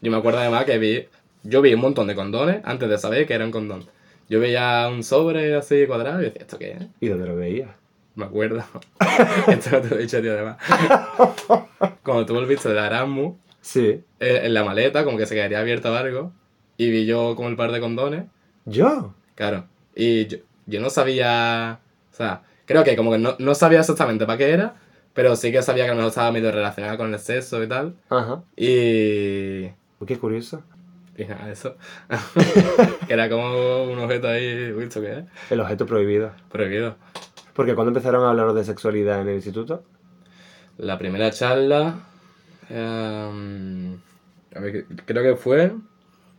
[0.02, 1.06] Yo me acuerdo además que vi,
[1.42, 3.84] yo vi un montón de condones antes de saber que era un condón.
[4.28, 6.82] Yo veía un sobre así cuadrado y decía, ¿esto qué es?
[7.00, 7.70] ¿Y dónde lo veías?
[8.14, 8.62] Me acuerdo.
[9.48, 10.56] Esto no te lo he dicho, tío, además.
[12.02, 14.02] Cuando tuvo el visto de Erasmus, Sí.
[14.20, 16.32] eh, en la maleta, como que se quedaría abierto o algo,
[16.76, 18.24] y vi yo como el par de condones,
[18.64, 19.14] ¿Yo?
[19.34, 19.66] claro.
[19.94, 21.80] Y yo, yo no sabía,
[22.12, 24.74] o sea, creo que como que no, no sabía exactamente para qué era,
[25.12, 27.68] pero sí que sabía que a lo mejor estaba medio relacionado con el sexo y
[27.68, 27.96] tal.
[28.08, 28.42] Ajá.
[28.56, 29.68] Y...
[30.06, 30.62] Qué curioso.
[31.18, 31.76] Y nada, eso.
[33.06, 35.24] que era como un objeto ahí, uy, ¿esto qué es?
[35.50, 36.30] El objeto prohibido.
[36.50, 36.96] Prohibido.
[37.54, 39.82] Porque cuando empezaron a hablarnos de sexualidad en el instituto,
[40.78, 41.94] La primera charla.
[42.68, 43.94] em,
[44.54, 45.72] a ver, creo que fue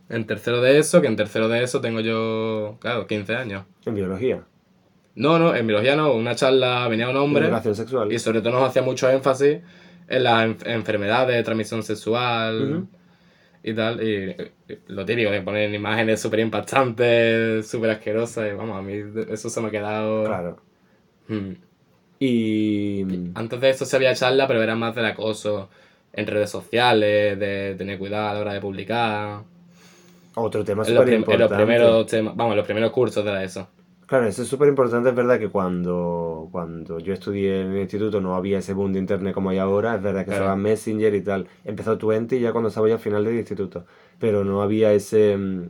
[0.08, 3.64] en tercero de eso, que en tercero de eso tengo yo, claro, 15 años.
[3.86, 4.42] en biología,
[5.14, 8.12] No, no, en biología no, una charla venía un hombre educación sexual.
[8.12, 9.58] y sobre todo nos hacía mucho énfasis
[10.08, 12.86] en las enf- enfermedades de transmisión sexual
[13.62, 14.02] y tal.
[14.02, 14.34] Y
[14.88, 18.50] lo típico de poner imágenes súper impactantes, súper asquerosas.
[18.50, 18.94] Y vamos, a mí
[19.30, 20.24] eso se me ha quedado.
[20.24, 20.56] Claro.
[21.34, 21.56] Mm.
[22.20, 23.30] Y.
[23.34, 25.68] Antes de eso se había charla, pero era más del acoso
[26.12, 29.42] en redes sociales, de tener cuidado a la hora de publicar.
[30.34, 31.56] Otro tema súper prim- en los importante.
[31.56, 33.68] primeros temas, vamos, los primeros cursos de la ESO.
[34.06, 35.08] Claro, eso es súper importante.
[35.08, 38.98] Es verdad que cuando, cuando yo estudié en el instituto no había ese boom de
[38.98, 39.94] internet como hay ahora.
[39.94, 40.44] Es verdad que Claro.
[40.44, 41.46] estaba Messenger y tal.
[41.64, 43.86] Empezó Twenty ya cuando estaba ya al final del instituto.
[44.18, 45.16] Pero no había esa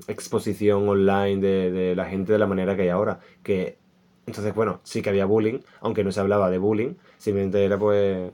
[0.08, 3.20] exposición online de, de la gente de la manera que hay ahora.
[3.44, 3.78] Que,
[4.26, 6.94] entonces, bueno, sí que había bullying, aunque no se hablaba de bullying.
[7.18, 8.32] Simplemente era pues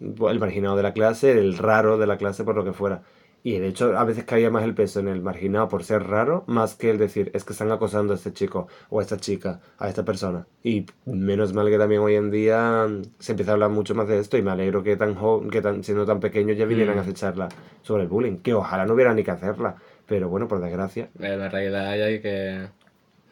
[0.00, 3.02] el marginado de la clase, el raro de la clase, por lo que fuera.
[3.42, 6.42] Y de hecho, a veces caía más el peso en el marginado por ser raro,
[6.48, 9.60] más que el decir, es que están acosando a este chico o a esta chica,
[9.78, 10.46] a esta persona.
[10.64, 14.08] Y menos mal que también hoy en día mm, se empieza a hablar mucho más
[14.08, 16.96] de esto y me alegro que tan jo- que tan, siendo tan pequeños ya vinieran
[16.96, 16.98] Mm.
[16.98, 17.48] a hacer charla
[17.82, 19.76] sobre el bullying, que ojalá no hubiera ni que hacerla.
[20.06, 21.10] Pero bueno, por desgracia.
[21.18, 22.66] La realidad hay que.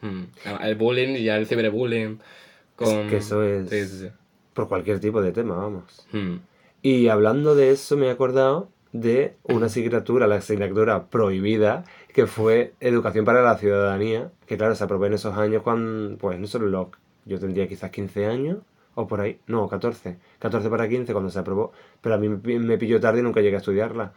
[0.05, 0.23] Mm,
[0.63, 2.19] El bullying y el ciberbullying.
[2.75, 3.07] Con...
[3.07, 4.09] que eso es- Sí, sí, sí.
[4.53, 6.07] Por cualquier tipo de tema, vamos.
[6.11, 6.35] Mm.
[6.81, 12.73] Y hablando de eso, me he acordado de una asignatura, la asignatura prohibida, que fue
[12.79, 16.67] Educación para la Ciudadanía, que claro, se aprobó en esos años cuando, pues no solo
[16.67, 16.91] lo,
[17.25, 18.59] yo tendría quizás 15 años,
[18.93, 22.77] o por ahí, no, 14, 14 para 15 cuando se aprobó, pero a mí me
[22.77, 24.13] pilló tarde y nunca llegué a estudiarla.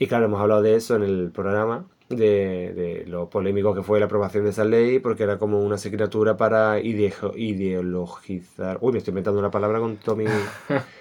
[0.00, 3.98] Y claro, hemos hablado de eso en el programa, de, de lo polémico que fue
[4.00, 8.78] la aprobación de esa ley, porque era como una asignatura para ideo- ideologizar.
[8.80, 10.26] Uy, me estoy inventando una palabra con Tommy.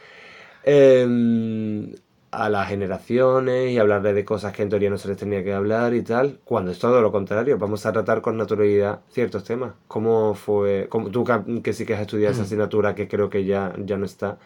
[0.63, 1.93] Em,
[2.32, 5.54] a las generaciones y hablarle de cosas que en teoría no se les tenía que
[5.54, 9.74] hablar y tal, cuando es todo lo contrario, vamos a tratar con naturalidad ciertos temas.
[9.88, 13.43] ¿Cómo fue, cómo, tú que, que sí que has estudiado esa asignatura que creo que
[13.43, 14.38] ya, ya no está,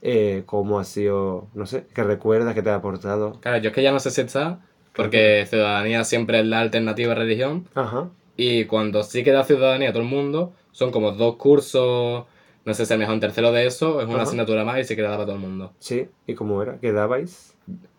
[0.00, 3.38] eh, cómo ha sido, no sé, qué recuerdas, qué te ha aportado.
[3.40, 4.60] Claro, yo es que ya no sé si está,
[4.94, 8.08] porque ciudadanía siempre es la alternativa a religión, Ajá.
[8.36, 12.24] y cuando sí que da ciudadanía a todo el mundo, son como dos cursos,
[12.64, 14.22] no sé si el mejor tercero de eso, es una Ajá.
[14.24, 15.72] asignatura más y sí que la da para todo el mundo.
[15.78, 16.78] Sí, ¿y cómo era?
[16.80, 17.56] ¿Qué dabais?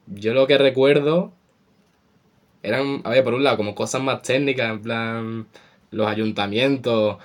[0.08, 1.32] Yo lo que recuerdo
[2.64, 5.48] eran, a ver, por un lado, como cosas más técnicas, en plan,
[5.92, 7.18] los ayuntamientos,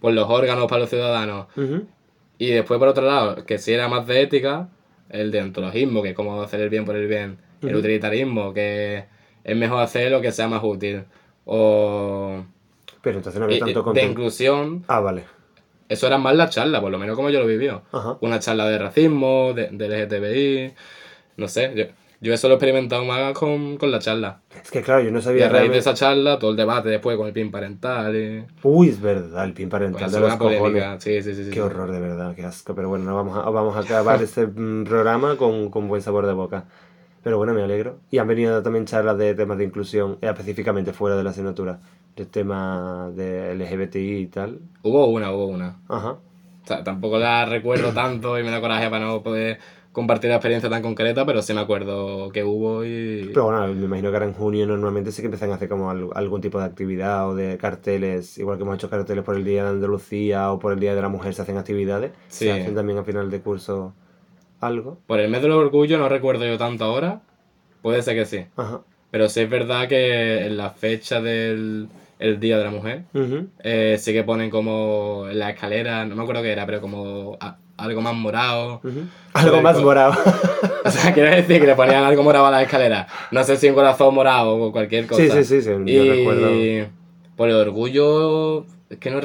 [0.00, 1.46] pues los órganos para los ciudadanos.
[1.56, 1.86] Ujú.
[2.38, 4.68] Y después, por otro lado, que si era más de ética,
[5.08, 7.38] el deontologismo, que es como hacer el bien por el bien.
[7.62, 9.06] El utilitarismo, que
[9.50, 11.06] es mejor hacer lo que sea más útil.
[11.44, 12.44] O
[13.02, 14.10] Pero entonces no había eh, tanto de contenido.
[14.10, 15.24] inclusión, Ah, vale.
[15.88, 17.82] eso era más la charla, por lo menos como yo lo vivió.
[17.92, 18.18] Ajá.
[18.20, 20.74] Una charla de racismo, de, de LGTBI,
[21.36, 21.72] no sé.
[21.76, 21.84] Yo,
[22.20, 24.42] yo eso lo he experimentado más con, con la charla.
[24.62, 26.88] Es que claro, yo no Y sabía a raíz de esa charla, todo el debate
[26.90, 28.46] después con el PIN parental y...
[28.62, 31.02] Uy, es verdad, el pin parental Pues, de los cojones.
[31.02, 31.44] Sí, sí, sí.
[31.50, 31.60] Qué sí.
[31.60, 32.74] horror, de verdad, qué asco.
[32.74, 36.26] Pero bueno, no vamos a, vamos a acabar este mm, programa con, con buen sabor
[36.26, 36.66] de boca.
[37.28, 37.98] Pero bueno, me alegro.
[38.10, 41.78] Y han venido también charlas de temas de inclusión, eh, específicamente fuera de la asignatura,
[42.16, 44.60] de temas de LGBTI y tal.
[44.82, 45.76] Hubo una, hubo una.
[45.88, 46.12] Ajá.
[46.12, 49.58] O sea, tampoco la recuerdo tanto y me da coraje para no poder
[49.92, 53.28] compartir la experiencia tan concreta, pero sí me acuerdo que hubo y...
[53.34, 55.90] Pero bueno, me imagino que ahora en junio normalmente sí que empiezan a hacer como
[55.90, 59.44] al- algún tipo de actividad o de carteles, igual que hemos hecho carteles por el
[59.44, 62.12] Día de Andalucía o por el Día de la Mujer, se hacen actividades.
[62.28, 62.46] Sí.
[62.46, 63.92] Se hacen también a final de curso
[64.60, 64.98] algo.
[65.06, 67.20] Por el mes del orgullo no recuerdo yo tanto ahora.
[67.82, 68.44] Puede ser que sí.
[68.56, 68.80] Ajá.
[69.10, 73.04] Pero sí es verdad que en la fecha del el Día de la Mujer
[73.62, 77.36] eh, sí que ponen como en la escalera, no me acuerdo qué era, pero como
[77.40, 78.80] a- algo más morado.
[79.34, 80.14] Algo más morado.
[80.84, 83.06] O sea, quiero decir que le ponían algo morado a la escalera.
[83.30, 85.22] No sé si un corazón morado o cualquier cosa.
[85.22, 86.90] Sí, sí, sí, sí, yo y recuerdo.
[87.36, 89.20] por el orgullo, es que no,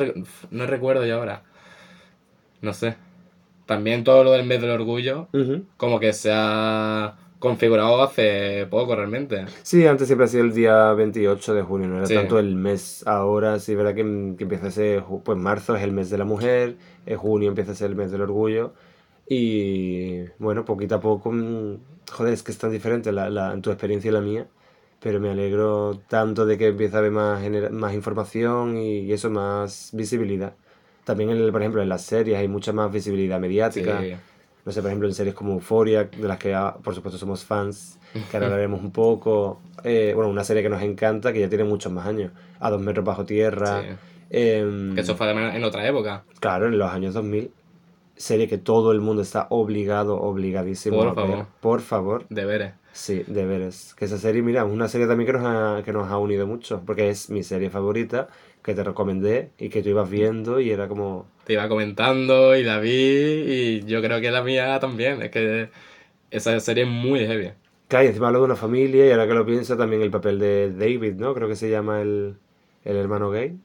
[0.51, 1.43] no recuerdo yo ahora.
[2.61, 2.95] No sé.
[3.65, 5.29] También todo lo del mes del orgullo,
[5.77, 9.45] como que se ha configurado hace poco realmente.
[9.63, 12.13] Sí, antes siempre ha sido el día 28 de junio, no era Sí.
[12.15, 13.03] tanto el mes.
[13.05, 16.17] Ahora sí es verdad que, que empieza a ser, pues marzo es el mes de
[16.17, 18.73] la mujer, en junio empieza a ser el mes del orgullo.
[19.27, 21.77] Y bueno, poquito a poco, mm,
[22.11, 24.47] joder, es que es tan diferente la, la- tu experiencia y la mía,
[24.99, 29.29] pero me alegro tanto de que empiece a haber más, más información y, y eso,
[29.29, 30.55] más visibilidad.
[31.03, 33.99] También, en el- por ejemplo, en las series hay mucha más visibilidad mediática.
[34.01, 34.13] Sí.
[34.65, 37.43] No sé, por ejemplo, en series como Euphoria, de las que ah, por supuesto somos
[37.43, 37.99] fans,
[38.31, 39.59] que ahora hablaremos un poco.
[39.83, 42.31] Eh, bueno, una serie que nos encanta, que ya tiene muchos más años.
[42.61, 43.81] A dos metros bajo tierra.
[43.81, 43.87] Sí.
[44.29, 46.23] em, Que eso fue además en otra época.
[46.39, 47.51] Claro, en los años 2000.
[48.15, 51.15] Serie que todo el mundo está obligado, obligadísimo Por a ver.
[51.15, 51.45] favor.
[51.59, 52.25] Por favor.
[52.29, 52.73] Deberes.
[52.93, 53.95] Sí, deberes.
[53.95, 56.45] Que esa serie, mira, es una serie también que nos ha, que nos ha unido
[56.47, 58.27] mucho, porque es mi serie favorita,
[58.63, 61.27] que te recomendé y que tú ibas viendo y era como...
[61.45, 65.21] Te iba comentando y la vi y yo creo que la mía también.
[65.21, 65.69] Es que
[66.31, 67.51] esa serie es muy heavy.
[67.89, 70.39] Claro, y encima hablo de una familia y ahora que lo pienso también el papel
[70.39, 71.33] de David, ¿no?
[71.33, 72.37] Creo que se llama el,
[72.85, 73.57] el hermano gay.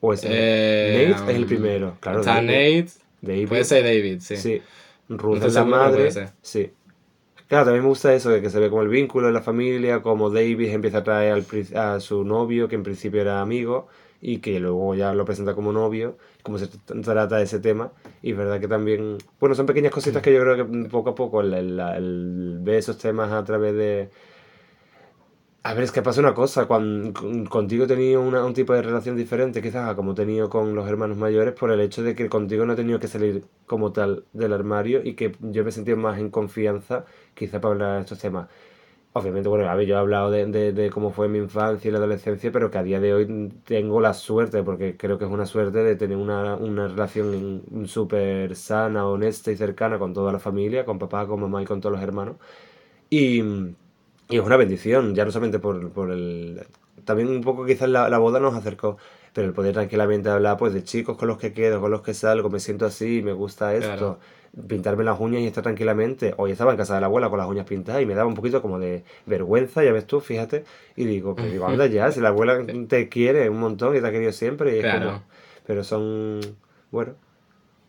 [0.00, 2.20] ¿O es Eh, Nate es el primero, claro.
[2.20, 2.86] Está David.
[2.86, 2.90] Nate,
[3.22, 3.48] David.
[3.48, 4.36] puede ser David, sí.
[4.36, 4.62] Sí.
[5.08, 6.10] Ruth No es la madre.
[6.42, 6.72] Sí.
[7.48, 10.02] Claro, también me gusta eso, de que se ve como el vínculo de la familia,
[10.02, 13.88] como David empieza a traer al, a su novio, que en principio era amigo,
[14.20, 17.92] y que luego ya lo presenta como novio, cómo se trata de ese tema.
[18.22, 21.14] Y es verdad que también, bueno, son pequeñas cositas que yo creo que poco a
[21.14, 24.10] poco el, el- esos temas a través de...
[25.62, 27.12] A ver, es que pasa una cosa, cuando,
[27.50, 30.74] contigo he tenido una- un tipo de relación diferente quizás a como he tenido con
[30.74, 33.92] los hermanos mayores por el hecho de que contigo no he tenido que salir como
[33.92, 37.04] tal del armario y que yo me he sentido más en confianza
[37.34, 38.48] quizás para hablar de estos temas.
[39.12, 41.98] Obviamente, bueno, a ver, yo he hablado de, de- cómo fue mi infancia y la
[41.98, 45.46] adolescencia, pero que a día de hoy tengo la suerte, porque creo que es una
[45.46, 50.84] suerte de tener una, una relación súper sana, honesta y cercana con toda la familia,
[50.84, 52.36] con papá, con mamá y con todos los hermanos.
[53.10, 53.42] Y,
[54.28, 56.66] y es una bendición, ya no solamente por, por el...
[57.04, 58.98] También un poco quizás la, la boda nos acercó,
[59.32, 62.14] pero el poder tranquilamente hablar pues de chicos con los que quedo, con los que
[62.14, 64.18] salgo, me siento así, me gusta esto.
[64.68, 66.34] Pintarme las uñas y estar tranquilamente.
[66.36, 68.34] Hoy estaba en casa de la abuela con las uñas pintadas y me daba un
[68.34, 70.64] poquito como de vergüenza, ya ves tú, fíjate,
[70.96, 72.58] y digo, pero digo, anda ya, si la abuela
[72.88, 74.88] te quiere un montón y te ha querido siempre, y es Claro.
[74.88, 75.22] como-
[75.66, 76.40] pero son,
[76.90, 77.14] bueno,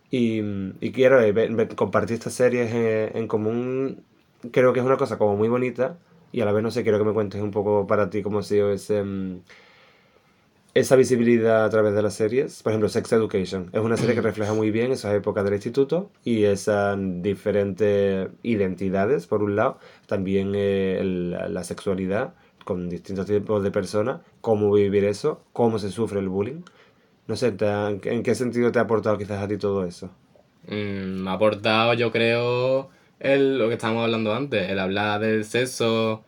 [0.10, 0.41] y,
[0.82, 2.71] y quiero eh, ver- compartir estas series
[3.15, 4.04] en común.
[4.52, 5.97] Creo que es una cosa como muy bonita.
[6.32, 8.39] Y a la vez, no sé, quiero que me cuentes un poco para ti cómo
[8.39, 9.41] ha sido ese, mm,
[10.73, 12.63] esa visibilidad a través de las series.
[12.63, 13.69] Por ejemplo, Sex Education.
[13.73, 19.27] Es una serie que refleja muy bien esas épocas del instituto y esas diferentes identidades,
[19.27, 19.79] por un lado.
[20.07, 22.34] También eh, el- la sexualidad
[22.65, 24.21] con distintos tipos de personas.
[24.41, 25.41] Cómo vivir eso.
[25.53, 26.62] Cómo se sufre el bullying.
[27.27, 30.10] No sé, ha- ¿en qué sentido te ha aportado quizás a ti todo eso?
[30.67, 35.43] Mm, me ha aportado, yo creo, el, lo que estábamos hablando antes, el hablar del
[35.45, 36.23] sexo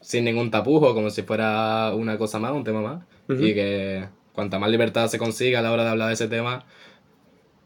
[0.00, 3.04] sin ningún tapujo, como si fuera una cosa más, un tema más.
[3.28, 6.64] Y que cuanta más libertad se consiga a la hora de hablar de ese tema,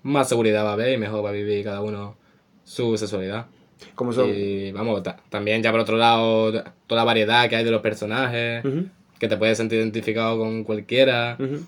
[0.03, 2.17] más seguridad va a haber y mejor va a vivir cada uno
[2.65, 3.47] su sexualidad.
[3.95, 4.31] ¿Cómo son?
[4.35, 6.53] Y vamos, ta- también ya por otro lado,
[6.87, 8.87] toda la variedad que hay de los personajes, Ujú,
[9.19, 11.37] que te puedes sentir identificado con cualquiera.
[11.39, 11.65] ujú.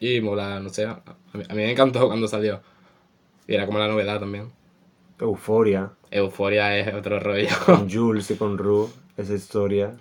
[0.00, 1.02] Y mola, no sé, a
[1.34, 2.60] mí, a mí me encantó cuando salió.
[3.46, 4.50] Y era como la novedad también.
[5.20, 7.48] Euforia, Euforia es otro rollo.
[7.64, 9.92] con Jules y con Ru, esa historia.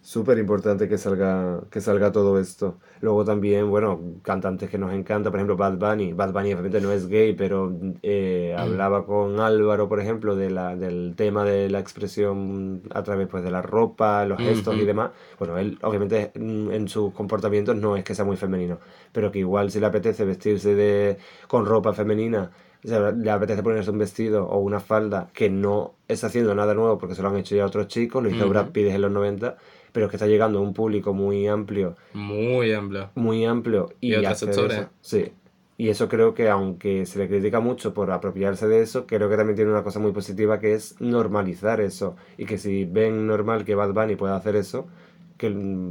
[0.00, 2.78] Súper importante que salga, que salga todo esto.
[3.00, 6.12] Luego también, bueno, cantantes que nos encanta, por ejemplo, Bad Bunny.
[6.12, 10.76] Bad Bunny obviamente no es gay, pero eh, hablaba con Álvaro, por ejemplo, de la,
[10.76, 15.10] del tema de la expresión a través pues, de la ropa, los gestos y demás.
[15.38, 18.78] Bueno, él obviamente mm, en sus comportamientos no es que sea muy femenino,
[19.12, 22.50] pero que igual si le apetece vestirse de, con ropa femenina,
[22.82, 27.14] le apetece ponerse un vestido o una falda que no está haciendo nada nuevo porque
[27.14, 28.50] se lo han hecho ya otros chicos, lo hizo Ujú.
[28.50, 29.56] Brad Pitt en los 90,
[29.92, 33.10] pero es que está llegando a un público muy amplio, Muy amplio.
[33.14, 34.78] muy amplio y, Y otros sectores.
[34.78, 35.32] eso- sí.
[35.80, 39.36] Y eso creo que aunque se le critica mucho por apropiarse de eso, creo que
[39.36, 42.16] también tiene una cosa muy positiva que es normalizar eso.
[42.36, 44.88] Y que si ven normal que Bad Bunny pueda hacer eso,
[45.36, 45.48] que,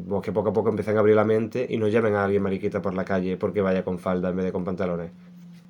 [0.10, 2.44] pues que poco a poco empiecen a abrir la mente y no llamen a alguien
[2.44, 5.12] mariquita por la calle porque vaya con falda en vez de con pantalones.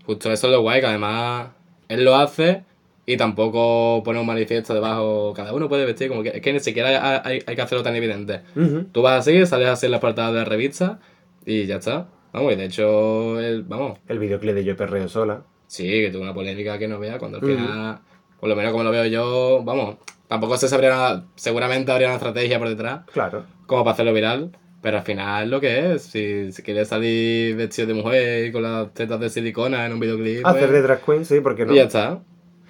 [0.07, 1.49] Justo eso es lo guay, que además
[1.89, 2.63] él lo hace
[3.05, 5.33] y tampoco pone un manifiesto debajo.
[5.35, 6.29] Cada uno puede vestir como que.
[6.29, 8.41] Es que ni siquiera hay, hay que hacerlo tan evidente.
[8.91, 10.99] Tú vas así, sales así en las portadas de la revista
[11.45, 12.07] y ya está.
[12.33, 15.43] Vamos, y de hecho, el, vamos, El videoclip de Yo Perreo Sola.
[15.67, 17.99] sí, que tuvo una polémica que no vea cuando al final,
[18.39, 19.95] por lo menos como lo veo yo, vamos,
[20.27, 23.45] tampoco se sabría nada, seguramente habría una estrategia por detrás Claro.
[23.65, 26.03] como para hacerlo viral, pero al final lo que es.
[26.03, 29.99] Si, si quieres salir vestido de mujer y con las tetas de silicona en un
[29.99, 31.73] videoclip, pues, Hacer de drag queen, sí, porque no.
[31.73, 32.19] y ya está.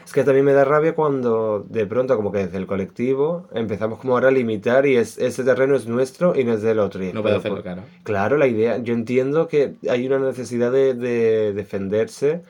[0.06, 4.00] Es que también me da rabia cuando de pronto como que desde el colectivo empezamos
[4.00, 7.04] como ahora a limitar y es, ese terreno es nuestro y no es del otro.
[7.14, 7.82] No puede hacerlo, pues, claro.
[8.04, 12.42] Claro, la idea, yo entiendo que hay una necesidad de, de defenderse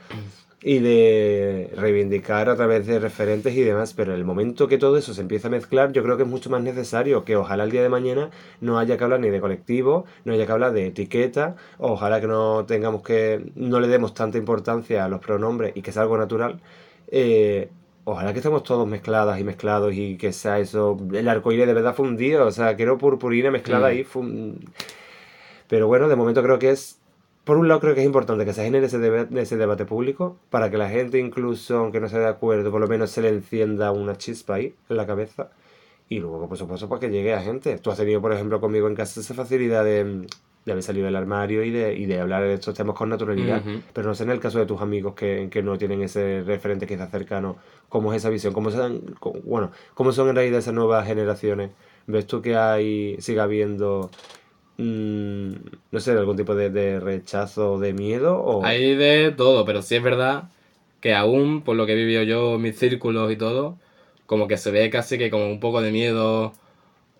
[0.61, 4.97] y de reivindicar a través de referentes y demás, pero en el momento que todo
[4.97, 7.71] eso se empieza a mezclar, yo creo que es mucho más necesario que ojalá el
[7.71, 10.87] día de mañana no haya que hablar ni de colectivo, no haya que hablar de
[10.87, 15.81] etiqueta, ojalá que no tengamos que, no le demos tanta importancia a los pronombres y
[15.83, 16.59] que sea algo natural.
[17.11, 17.69] Eh,
[18.09, 21.93] Ojalá que estemos todos mezcladas y mezclados y que sea eso, el arcoíris de verdad
[21.93, 23.91] fundido, o sea, quiero purpurina mezclada Mm.
[23.91, 24.03] ahí.
[24.05, 24.59] fun-
[25.67, 26.99] Pero bueno, de momento creo que es,
[27.47, 30.37] por un lado creo que es importante que se genere ese, deba- ese debate público
[30.51, 33.29] para que la gente incluso, aunque no esté de acuerdo, por lo menos se le
[33.29, 35.49] encienda una chispa ahí en la cabeza.
[36.09, 37.77] Y luego, por supuesto, para que llegue a gente.
[37.79, 40.25] Tú has tenido, por ejemplo, conmigo en casa esa facilidad de,
[40.65, 43.61] de haber salido del armario y de, y de hablar de estos temas con naturalidad.
[43.93, 46.87] Pero no sé en el caso de tus amigos que, que no tienen ese referente
[46.87, 47.57] quizás cercano,
[47.89, 51.71] cómo es esa visión, cómo son, bueno, cómo son en realidad esas nuevas generaciones.
[52.07, 54.09] ¿Ves tú que hay, siga habiendo,
[54.77, 55.51] mm,
[55.91, 58.37] no sé, algún tipo de, rechazo de miedo?
[58.39, 58.65] O...
[58.65, 60.49] Hay de todo, pero sí es verdad
[61.01, 63.77] que aún, por lo que he vivido yo, mis círculos y todo,
[64.25, 66.53] como que se ve casi que como un poco de miedo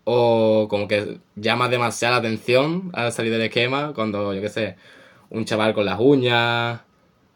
[0.04, 4.76] o como que llama demasiada atención al salir del esquema cuando, yo qué sé,
[5.30, 6.82] un chaval con las uñas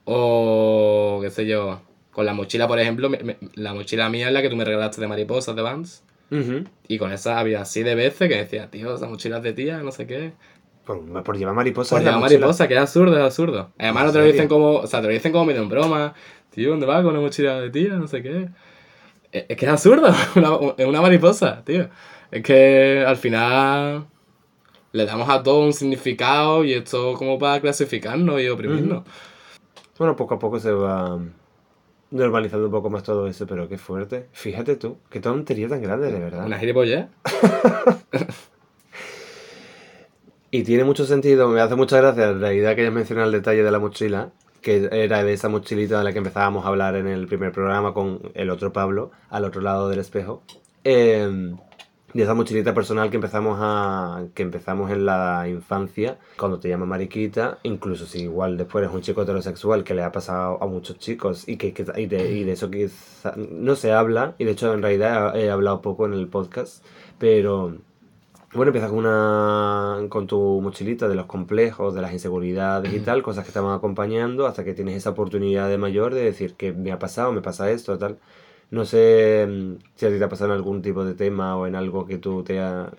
[0.05, 1.81] o, qué sé yo,
[2.11, 3.09] con la mochila, por ejemplo,
[3.55, 6.03] la mochila mía es la que tú me regalaste de mariposas de Vans.
[6.31, 6.63] Ujú.
[6.87, 9.79] Y con esa había así de veces que decía, tío, esa mochila es de tía,
[9.79, 10.33] no sé qué.
[10.85, 13.71] Por, por llevar mariposas Por llevar mariposa, que es absurdo, es absurdo.
[13.77, 15.69] Además ¿En no te lo dicen como, o sea, te lo dicen como medio en
[15.69, 16.13] broma.
[16.49, 17.93] Tío, ¿dónde vas con una mochila de tía?
[17.95, 18.49] No sé qué.
[19.31, 20.07] Es es que es absurdo,
[20.77, 21.89] es una mariposa, tío.
[22.31, 24.05] Es que al final
[24.93, 29.03] le damos a todo un significado y esto como para clasificarnos y oprimirnos.
[29.97, 31.19] Bueno, poco a poco se va
[32.11, 34.27] normalizando un poco más todo eso, pero qué fuerte.
[34.31, 36.45] Fíjate tú, qué tontería tan grande, de verdad.
[36.45, 37.07] Una gilipollez.
[40.53, 43.63] Y tiene mucho sentido, me hace mucha gracia la idea que ya mencionado el detalle
[43.63, 47.07] de la mochila, que era de esa mochilita de la que empezábamos a hablar en
[47.07, 50.43] el primer programa con el otro Pablo, al otro lado del espejo.
[50.83, 51.55] Eh,
[52.13, 56.89] de esa mochilita personal que empezamos a que empezamos en la infancia, cuando te llaman
[56.89, 60.97] mariquita, incluso si igual después eres un chico heterosexual que le ha pasado a muchos
[60.99, 64.51] chicos y que, que- y, de, y de eso quizá no se habla, y de
[64.51, 66.83] hecho en realidad he hablado poco en el podcast,
[67.19, 67.75] pero
[68.53, 73.23] bueno, empiezas con una con tu mochilita de los complejos, de las inseguridades y tal,
[73.23, 76.73] cosas que te van acompañando hasta que tienes esa oportunidad de mayor de decir que
[76.73, 78.17] me ha pasado, me pasa esto, tal.
[78.71, 81.67] No sé mm, si a ti te ha pasado en algún tipo de tema o
[81.67, 82.91] en algo que tú te ha-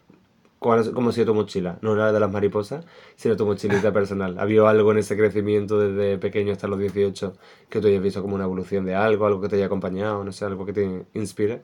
[0.59, 1.79] ¿Cuál es- ¿Cómo ha sido tu mochila?
[1.83, 2.85] No la de las mariposas,
[3.17, 4.39] sino tu mochilita personal.
[4.39, 7.35] ¿Ha habido algo en ese crecimiento desde pequeño hasta los 18
[7.71, 10.33] que tú hayas visto como una evolución de algo, algo que te haya acompañado, no
[10.33, 11.63] sé, algo que te inspire?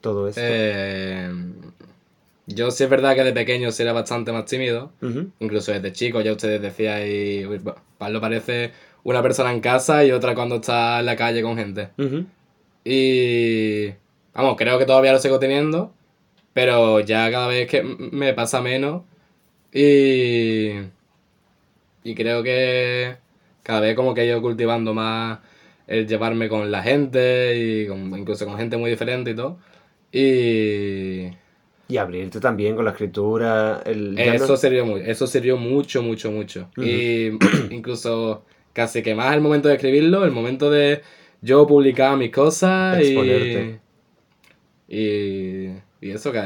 [0.00, 0.40] Todo esto.
[0.42, 1.30] Eh,
[2.46, 4.92] yo sí es verdad que de pequeño sí era bastante más tímido.
[5.40, 8.72] Incluso desde chico ya ustedes decíais, bueno, Pablo parece
[9.04, 11.90] una persona en casa y otra cuando está en la calle con gente.
[12.88, 13.88] Y
[14.34, 15.92] vamos, creo que todavía lo sigo teniendo,
[16.54, 19.02] pero ya cada vez que me pasa menos
[19.72, 20.70] y,
[22.04, 23.16] y creo que
[23.62, 25.40] cada vez como que he ido cultivando más
[25.86, 29.58] el llevarme con la gente y con- incluso con gente muy diferente y todo.
[30.12, 31.30] Y
[31.88, 33.80] Y abrirte también con la escritura.
[33.84, 36.68] El, eso no- sirvió mucho, eso sirvió mucho, mucho, mucho.
[36.80, 37.28] Y
[37.70, 41.02] incluso casi que más el momento de escribirlo, el momento de
[41.46, 43.80] yo publicar mis cosas y, Exponerte.
[44.88, 45.66] y,
[46.00, 46.42] y eso, que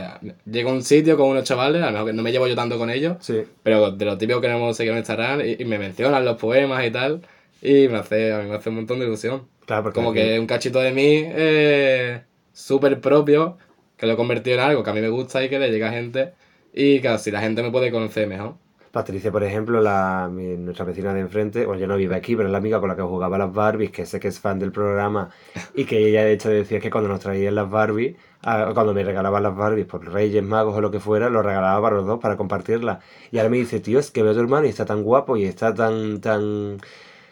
[0.51, 2.55] llego a un sitio con unos chavales, a lo mejor que no me llevo yo
[2.55, 3.43] tanto con ellos, Sí.
[3.63, 6.37] pero de lo típico que no hemos seguido en Instagram y, y me mencionan los
[6.37, 7.23] poemas y tal,
[7.63, 9.43] y me hace, a mí me hace un montón de ilusión.
[9.67, 12.23] Claro, porque Como aquí- que un cachito de mí eh,
[12.53, 13.59] súper propio,
[13.97, 15.89] que lo he convertido en algo que a mí me gusta y que le llega
[15.91, 16.33] a gente,
[16.73, 18.55] y que así la gente me puede conocer mejor.
[18.93, 22.49] Patricia, por ejemplo, la, mi- nuestra vecina de enfrente, bueno, ya no vive aquí, pero
[22.49, 24.72] es la amiga con la que jugaba las Barbies, que sé que es fan del
[24.72, 25.30] programa,
[25.74, 29.43] y que ella de hecho decía que cuando nos traían las Barbies, cuando me regalaban
[29.45, 32.36] las Barbies por Reyes Magos o lo que fuera, lo regalaba para los dos, para
[32.36, 33.03] compartirlas.
[33.30, 35.36] Y ahora me dice, tío, es que veo a tu hermano y está tan guapo
[35.36, 36.78] y está tan, tan, o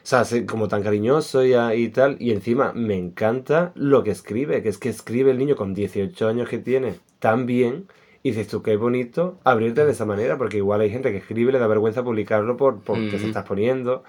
[0.03, 4.69] sea, como tan cariñoso y, y tal, y encima me encanta lo que escribe, que
[4.71, 7.89] es que escribe el niño con 18 años que tiene tan bien.
[8.29, 11.49] Y dices tú, qué bonito abrirte de esa manera, porque igual hay gente que escribe
[11.49, 13.29] y le da vergüenza publicarlo por, porque se Mm.
[13.31, 14.05] estás poniendo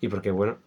[0.00, 0.58] y porque, bueno,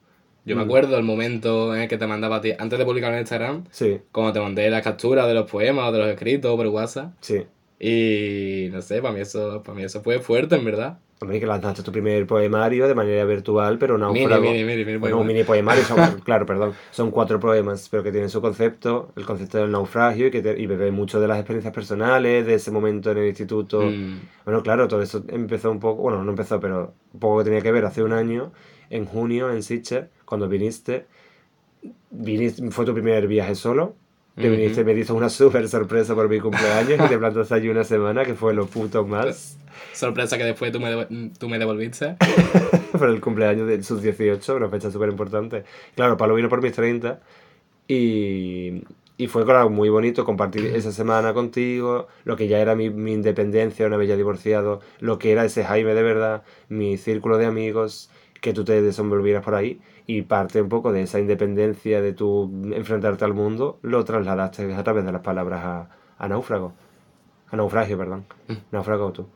[0.45, 0.59] Yo Mm.
[0.59, 3.19] me acuerdo el momento en el que te mandaba a ti, antes de publicar en
[3.19, 6.67] Instagram, sí, como te mandé las capturas de los poemas o de los escritos por
[6.67, 7.13] WhatsApp.
[7.19, 7.45] sí.
[7.79, 10.99] Y no sé, para mí eso, para mí eso fue fuerte, en verdad.
[11.23, 14.39] Hombre, que lanzaste tu primer poemario de manera virtual, pero Mini, náufrago.
[14.39, 18.11] mini, mini, mini Bueno, un mini poemario, son, claro, perdón, son cuatro poemas, pero que
[18.11, 21.37] tienen su concepto, el concepto del naufragio y que te- y bebe mucho de las
[21.39, 23.97] experiencias personales, de ese momento en el instituto.
[23.97, 27.43] Mm, Bueno, claro, todo eso empezó un poco, bueno, no empezó, pero un poco que
[27.45, 28.53] tenía que ver hace un año,
[28.89, 31.07] en junio, en Sitges, cuando viniste.
[32.09, 33.95] viniste fue tu primer viaje solo.
[34.39, 34.49] Te Ujú.
[34.49, 38.25] viniste, me diste una súper sorpresa por mi cumpleaños y te plantaste allí una semana,
[38.25, 39.57] que fue lo puto más.
[39.91, 42.17] sorpresa que después tú me, tú me devolviste.
[42.91, 45.63] por el cumpleaños de sus 18, una fecha súper importante.
[45.95, 47.21] Claro, Pablo vino por mis 30
[47.87, 48.83] y,
[49.17, 53.13] y fue claro, muy bonito compartir esa semana contigo, lo que ya era mi, mi
[53.13, 57.45] independencia una vez ya divorciado, lo que era ese Jaime de verdad, mi círculo de
[57.47, 58.09] amigos,
[58.41, 62.51] que tú te desenvolvieras por ahí y parte un poco de esa independencia de tu
[62.73, 66.73] enfrentarte al mundo, lo trasladaste a través de las palabras a, a náufrago.
[67.49, 68.25] A naufragio, perdón.
[68.71, 69.27] Náufrago tú.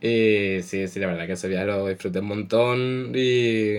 [0.00, 3.76] Y sí, sí, la verdad que ese viaje lo disfruté un montón y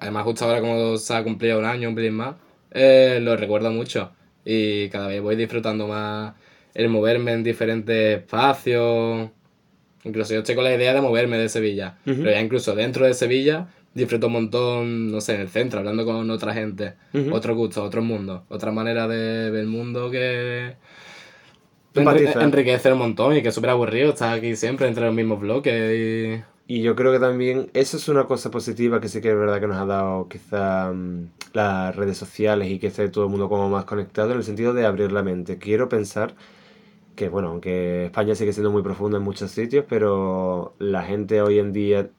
[0.00, 2.34] además justo ahora como se ha cumplido un año, un pelín más,
[2.72, 4.12] eh, lo recuerdo mucho
[4.44, 6.34] y cada vez voy disfrutando más
[6.74, 9.30] el moverme en diferentes espacios.
[10.04, 13.14] Incluso yo estoy con la idea de moverme de Sevilla, pero ya incluso dentro de
[13.14, 17.34] Sevilla disfruto un montón, no sé, en el centro, hablando con otra gente, Ujú.
[17.34, 20.76] otro gusto, otro mundo, otra manera de ver el mundo que
[21.94, 25.40] enrique- enriquece un montón y que es súper aburrido estar aquí siempre entre los mismos
[25.40, 26.42] bloques y...
[26.68, 29.60] Y yo creo que también eso es una cosa positiva que sí que es verdad
[29.60, 33.48] que nos ha dado quizá mm, las redes sociales y que esté todo el mundo
[33.48, 35.58] como más conectado en el sentido de abrir la mente.
[35.58, 36.34] Quiero pensar
[37.16, 41.58] que, bueno, aunque España sigue siendo muy profunda en muchos sitios, pero la gente hoy
[41.58, 42.10] en día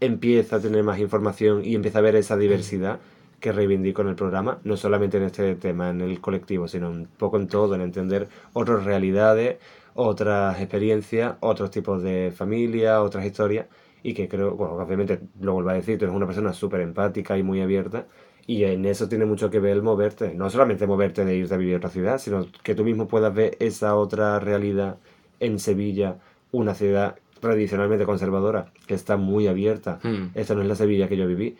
[0.00, 3.00] empieza a tener más información y empieza a ver esa diversidad
[3.40, 7.06] que reivindico en el programa, no solamente en este tema, en el colectivo, sino un
[7.06, 9.58] poco en todo, en entender otras realidades,
[9.94, 13.66] otras experiencias, otros tipos de familia, otras historias,
[14.02, 17.36] y que creo, bueno, obviamente lo vuelvo a decir, tú eres una persona súper empática
[17.38, 18.06] y muy abierta,
[18.46, 21.58] y en eso tiene mucho que ver el moverte, no solamente moverte de irte a
[21.58, 24.98] vivir a otra ciudad, sino que tú mismo puedas ver esa otra realidad
[25.40, 26.18] en Sevilla,
[26.50, 29.98] una ciudad tradicionalmente conservadora, que está muy abierta.
[30.02, 30.28] Hmm.
[30.34, 31.56] Esta no es la Sevilla que yo viví.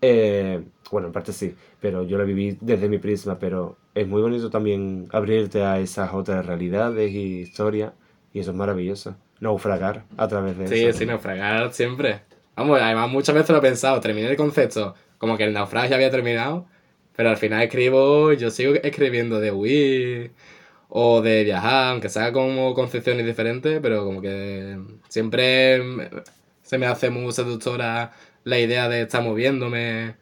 [0.00, 4.20] Eh, bueno, en parte sí, pero yo la viví desde mi prisma, pero es muy
[4.20, 7.92] bonito también abrirte a esas otras realidades y historias,
[8.32, 9.16] y eso es maravilloso.
[9.40, 10.98] Naufragar a través de Sí, eso.
[10.98, 12.20] sí, naufragar siempre.
[12.56, 16.10] Vamos, además muchas veces lo he pensado, terminé el concepto, como que el naufragio había
[16.10, 16.66] terminado,
[17.16, 20.32] pero al final escribo, yo sigo escribiendo de huir
[20.96, 24.78] o de viajar, aunque sea como concepciones diferentes, pero como que
[25.08, 25.82] siempre
[26.62, 28.12] se me hace muy seductora
[28.44, 30.14] la idea de estar moviéndome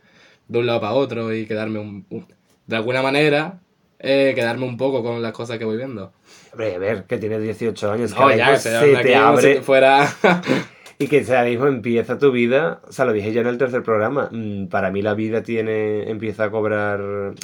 [0.49, 2.27] de un lado para otro y quedarme un- un-
[2.67, 3.61] de alguna manera
[3.99, 6.13] eh, quedarme un poco con las cosas que voy viendo.
[6.53, 9.09] Hombre, a ver, que tienes 18 años, que No, ahora ya, que se, se te
[9.09, 10.09] si abre fuera...
[10.99, 13.83] y que ahora mismo empieza tu vida, o sea, lo dije ya en el tercer
[13.83, 17.35] programa, mm, para mí la vida tiene, empieza a cobrar,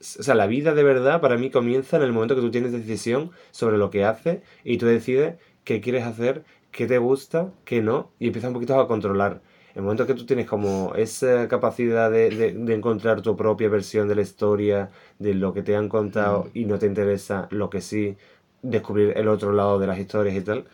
[0.00, 2.72] o sea, la vida de verdad para mí comienza en el momento que tú tienes
[2.72, 7.82] decisión sobre lo que haces y tú decides qué quieres hacer, qué te gusta, qué
[7.82, 9.42] no, y empiezas un poquito a controlar.
[9.72, 13.68] En el momento que tú tienes como esa capacidad de, de- de encontrar tu propia
[13.68, 17.70] versión de la historia, de lo que te han contado y no te interesa lo
[17.70, 18.16] que sí,
[18.62, 20.64] descubrir el otro lado de las historias y tal,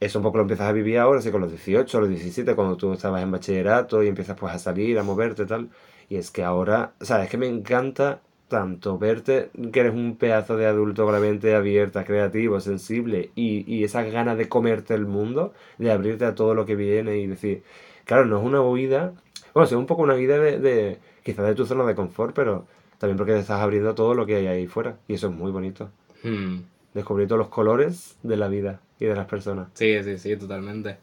[0.00, 2.76] eso un poco lo empiezas a vivir ahora, así con los 18, los 17, cuando
[2.76, 5.70] tú estabas en bachillerato y empiezas pues a salir, a moverte y tal.
[6.08, 10.16] Y es que ahora, o sea, es que me encanta tanto verte que eres un
[10.16, 14.94] pedazo de adulto con la mente abierta, creativo, sensible y, y esas ganas de comerte
[14.94, 17.62] el mundo, de abrirte a todo lo que viene y decir,
[18.04, 19.12] claro, no es una huida,
[19.54, 22.66] bueno, es un poco una vida de, de quizás de tu zona de confort, pero
[22.98, 25.34] también porque te estás abriendo a todo lo que hay ahí fuera y eso es
[25.34, 25.90] muy bonito.
[26.22, 26.64] Hmm.
[26.94, 29.68] Descubrir todos los colores de la vida y de las personas.
[29.74, 30.98] Sí, sí, sí, totalmente.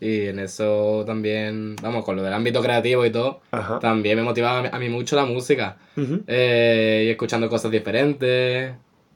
[0.00, 3.78] Y en eso también, vamos, con lo del ámbito creativo y todo, Ajá.
[3.78, 5.78] también me motivaba a mí, mucho la música.
[6.26, 8.74] Eh, y escuchando cosas diferentes.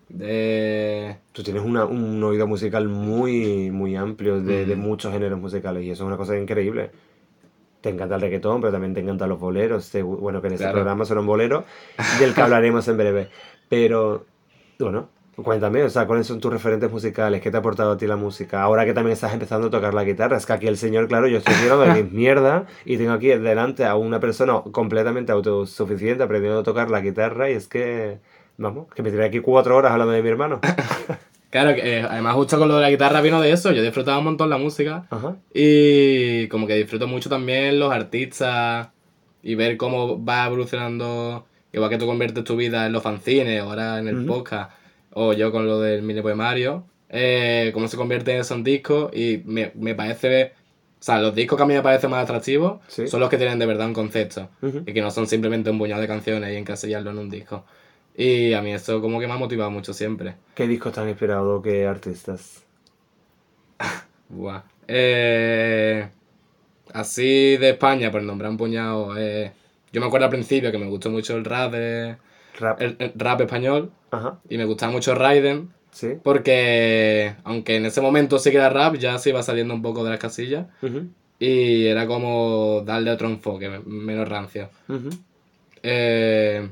[0.09, 1.16] De...
[1.33, 5.91] Tú tienes una- un oído musical muy, muy amplio de, de muchos géneros musicales y
[5.91, 6.91] eso es una cosa increíble.
[7.81, 9.91] Te encanta el reggaetón, pero también te encantan los boleros.
[10.03, 10.76] bueno, que en este Claro.
[10.78, 11.64] programa son un bolero,
[12.18, 13.28] del que hablaremos en breve.
[13.70, 14.26] Pero,
[14.81, 17.41] bueno, cuéntame, o sea, ¿cuáles son tus referentes musicales?
[17.41, 18.62] ¿Qué te ha aportado a ti la música?
[18.62, 21.26] Ahora que también estás empezando a tocar la guitarra, es que aquí el señor, claro,
[21.28, 26.22] yo estoy lleno de mis mierda y tengo aquí delante a una persona completamente autosuficiente
[26.22, 28.18] aprendiendo a tocar la guitarra y es que,
[28.59, 30.61] vamos, que me tiré aquí cuatro horas hablando de mi hermano.
[31.51, 33.72] Claro, que, eh, además justo con lo de la guitarra vino de eso.
[33.72, 35.07] Yo disfrutaba un montón la música.
[35.11, 35.35] Ajá.
[35.53, 38.91] Y como que disfruto mucho también los artistas
[39.43, 43.99] y ver cómo va evolucionando, igual que tú conviertes tu vida en los fanzines, ahora
[43.99, 44.26] en el Ujú.
[44.26, 44.70] podcast,
[45.13, 49.43] o yo con lo del mini poemario, eh, cómo se convierte eso en discos y
[49.45, 50.53] me, me parece,
[51.01, 53.07] o sea, los discos que a mí me parecen más atractivos Sí.
[53.09, 54.49] son los que tienen de verdad un concepto
[54.87, 57.65] y que no son simplemente un puñado de canciones y encasillarlo en un disco.
[58.17, 60.35] Y a mí eso como que me ha motivado mucho siempre.
[60.55, 61.63] ¿Qué discos te han inspirado?
[61.63, 62.65] ¿Qué artistas?
[64.29, 64.63] Buah.
[64.87, 66.09] Eh,
[66.93, 69.17] así de España, por nombrar un puñado.
[69.17, 69.53] eh,
[69.93, 72.17] yo me acuerdo al principio que me gustó mucho el rap, de-
[72.61, 72.81] Rap.
[72.81, 74.39] el, el rap español Ajá.
[74.49, 75.71] y me gustaba mucho Raiden.
[75.91, 76.11] Sí.
[76.23, 80.05] Porque, aunque en ese momento sí que era rap, ya se iba saliendo un poco
[80.05, 80.67] de las casillas.
[81.41, 84.69] Y era como darle otro enfoque, me- menos rancio.
[85.83, 86.69] Eh,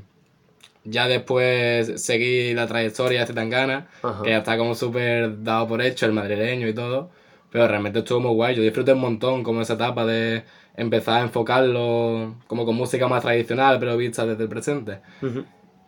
[0.85, 4.23] ya después seguí la trayectoria de Zetangana, Ajá.
[4.23, 7.09] que ya está como súper dado por hecho, el madrileño y todo.
[7.51, 8.55] Pero realmente estuvo muy guay.
[8.55, 10.43] Yo disfruté un montón como esa etapa de
[10.77, 14.99] empezar a enfocarlo como con música más tradicional, pero vista desde el presente.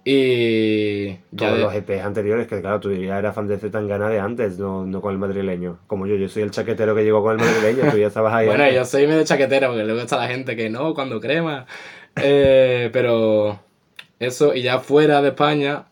[0.04, 4.20] Y Todos de- los EPs anteriores, que claro, tú ya eras fan de Zetangana de
[4.20, 5.78] antes, no, no con el madrileño.
[5.88, 8.47] Como yo, yo soy el chaquetero que llegó con el madrileño, tú ya estabas ahí.
[8.52, 11.68] Bueno, yo soy medio chaquetero porque luego está la gente que no, cuando crema.
[12.16, 13.60] Eh, pero
[14.20, 15.86] eso, y ya fuera de España,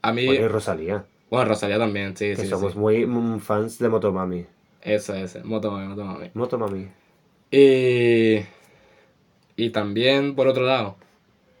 [0.00, 0.24] a mí.
[0.24, 2.46] Bueno, y Rosalía, Bueno, Rosalía también, sí, que sí.
[2.46, 2.78] somos sí.
[2.78, 4.46] muy mm, fans de Motomami.
[4.80, 5.40] Eso, eso.
[5.44, 6.30] Motomami, Motomami.
[6.32, 6.88] Motomami.
[7.50, 8.38] Y.
[9.56, 10.96] Y también, por otro lado,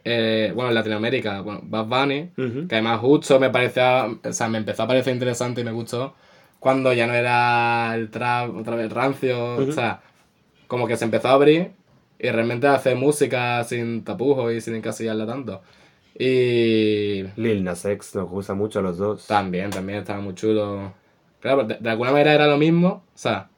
[0.04, 2.68] eh, bueno, en Latinoamérica, bueno, Bad Bunny, Ujú.
[2.68, 6.14] que además justo me parecía, o sea, me empezó a parecer interesante y me gustó
[6.58, 10.00] cuando ya no era el trap otra vez rancio, o sea,
[10.66, 11.72] como que se empezó a abrir
[12.18, 15.62] y realmente hace música sin tapujos y sin encasillarla tanto.
[16.18, 19.26] Y Lil Nas X nos gusta mucho a los dos.
[19.26, 20.92] también, también estaba muy chulo.
[21.40, 23.48] Claro, de, de alguna manera era lo mismo, o sea,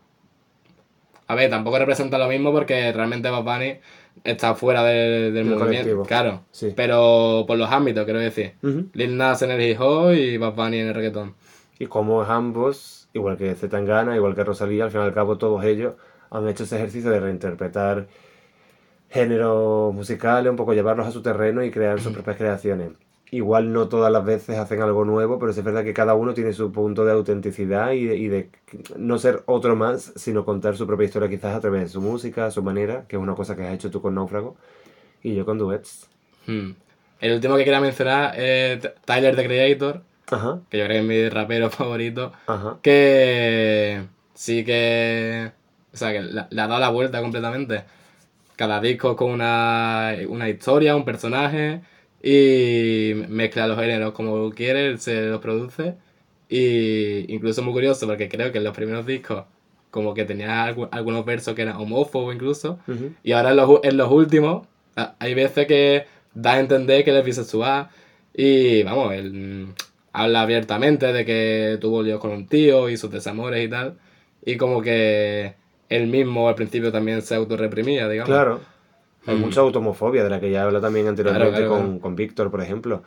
[1.26, 3.80] a ver, tampoco representa lo mismo porque realmente Bad Bunny
[4.24, 6.02] está fuera de- del movimiento, colectivo.
[6.04, 6.72] claro, Sí.
[6.76, 8.54] pero por los ámbitos, quiero decir.
[8.62, 8.86] Ujú.
[8.92, 11.34] Lil Nas en el hip hop y Bad Bunny en el reggaetón.
[11.78, 15.64] Y como ambos, igual que Zetangana, igual que Rosalía, al fin y al cabo todos
[15.64, 15.94] ellos
[16.30, 18.06] han hecho ese ejercicio de reinterpretar
[19.10, 22.90] géneros musicales, un poco llevarlos a su terreno y crear sus propias creaciones.
[23.34, 26.52] Igual no todas las veces hacen algo nuevo, pero es verdad que cada uno tiene
[26.52, 28.50] su punto de autenticidad y de, y de
[28.98, 32.50] no ser otro más, sino contar su propia historia quizás a través de su música,
[32.50, 34.56] su manera, que es una cosa que has hecho tú con Náufrago
[35.22, 36.10] y yo con Duets.
[36.46, 36.72] Hmm.
[37.20, 41.04] El último que quería mencionar es Tyler the Creator, Ajá, que yo creo que es
[41.04, 42.78] mi rapero favorito, ajá.
[42.82, 44.04] que
[44.34, 45.52] sí que...
[45.92, 47.84] O sea, que le ha dado la vuelta completamente.
[48.56, 51.82] Cada disco con una, una historia, un personaje,
[52.22, 55.94] y mezcla los géneros como quiere, se los produce.
[56.48, 59.44] Y incluso es muy curioso porque creo que en los primeros discos
[59.90, 62.78] como que tenía algu- algunos versos que eran homófobos incluso.
[63.22, 64.66] Y ahora en los, en los últimos,
[65.18, 66.04] hay veces que
[66.34, 67.88] da a entender que él es bisexual.
[68.34, 69.66] Y vamos, él,
[70.12, 73.98] habla abiertamente de que tuvo líos con un tío y sus desamores y tal.
[74.44, 75.54] Y como que
[75.88, 78.28] él mismo al principio también se autorreprimía, digamos.
[78.30, 78.60] Claro.
[79.26, 79.40] Hay Mm.
[79.42, 82.60] mucha automofobia, de la que ya habla también anteriormente Claro, claro, con, con Víctor, por
[82.62, 83.02] ejemplo.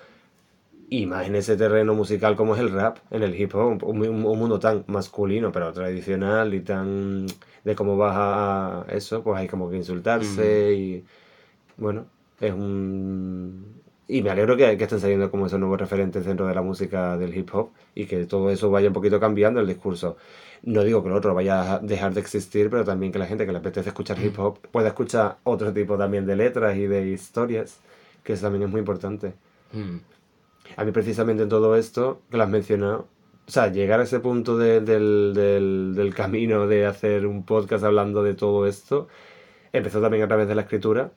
[0.89, 4.01] Y más en ese terreno musical como es el rap, en el hip hop, un,
[4.07, 7.26] un- un mundo tan masculino, pero tradicional y tan
[7.63, 11.05] de cómo vas a eso, pues hay como que insultarse y
[11.78, 12.05] bueno,
[12.39, 13.82] es un...
[14.07, 17.18] Y me alegro que, que estén saliendo como esos nuevos referentes dentro de la música
[17.18, 20.18] del hip hop y que todo eso vaya un poquito cambiando el discurso.
[20.64, 23.45] No digo que lo otro vaya a dejar de existir, pero también que la gente
[23.45, 27.08] que le apetece escuchar hip hop pueda escuchar otro tipo también de letras y de
[27.10, 27.80] historias,
[28.24, 29.34] que eso también es muy importante.
[29.74, 29.97] Mm.
[30.78, 33.08] A mí precisamente en todo esto, que lo has mencionado,
[33.47, 37.84] o sea, llegar a ese punto de- del, del, del camino de hacer un podcast
[37.84, 39.08] hablando de todo esto,
[39.74, 41.12] empezó también a través de la escritura,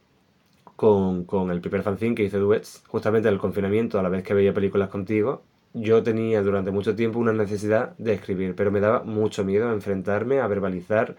[0.76, 4.22] con, con el primer fanzine que hice Duets, justamente en el confinamiento, a la vez
[4.22, 5.42] que veía películas contigo,
[5.74, 9.72] yo tenía durante mucho tiempo una necesidad de escribir, pero me daba mucho miedo a
[9.72, 11.16] enfrentarme, a verbalizar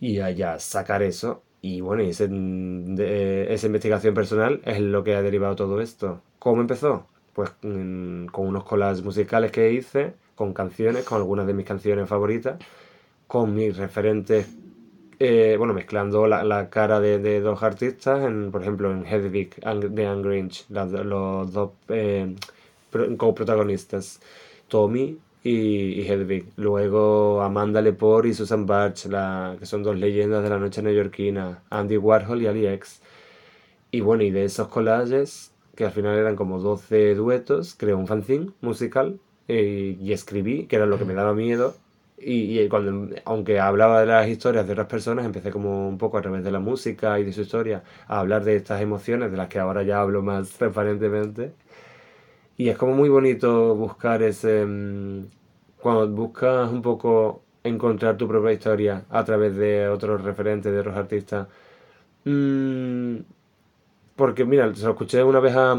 [0.00, 1.42] y a ya sacar eso.
[1.60, 5.80] Y bueno, y ese, mm, de- esa investigación personal es lo que ha derivado todo
[5.80, 6.22] esto.
[6.38, 7.06] ¿Cómo empezó?
[7.32, 12.08] Pues mm, con unos collages musicales que hice, con canciones, con algunas de mis canciones
[12.08, 12.58] favoritas,
[13.26, 14.48] con mis referentes,
[15.18, 19.56] eh, bueno, mezclando la, la cara de, dos artistas, en, por ejemplo, en Hedwig
[19.90, 22.34] de Anne Grinch, los dos eh,
[22.92, 24.20] pro- coprotagonistas,
[24.68, 26.46] Tommy y, y Hedwig.
[26.56, 31.64] Luego Amanda Lepore y Susan Barch, la, que son dos leyendas de la noche neoyorquina,
[31.70, 33.02] Andy Warhol y Ali X.
[33.90, 38.06] Y bueno, y de esos collages, que al final eran como 12 duetos, creé un
[38.06, 41.76] fanzine musical eh, y escribí, que era lo que me daba miedo.
[42.18, 46.18] Y, y cuando, aunque hablaba de las historias de otras personas, empecé como un poco
[46.18, 49.36] a través de la música y de su historia a hablar de estas emociones de
[49.36, 51.52] las que ahora ya hablo más transparentemente.
[52.62, 54.64] Y es como muy bonito buscar ese...
[54.66, 55.26] mm,
[55.78, 60.96] Cuando buscas un poco encontrar tu propia historia a través de otros referentes, de otros
[60.96, 61.48] artistas.
[62.24, 63.16] mm,
[64.16, 65.72] porque mira, se lo escuché una vez a,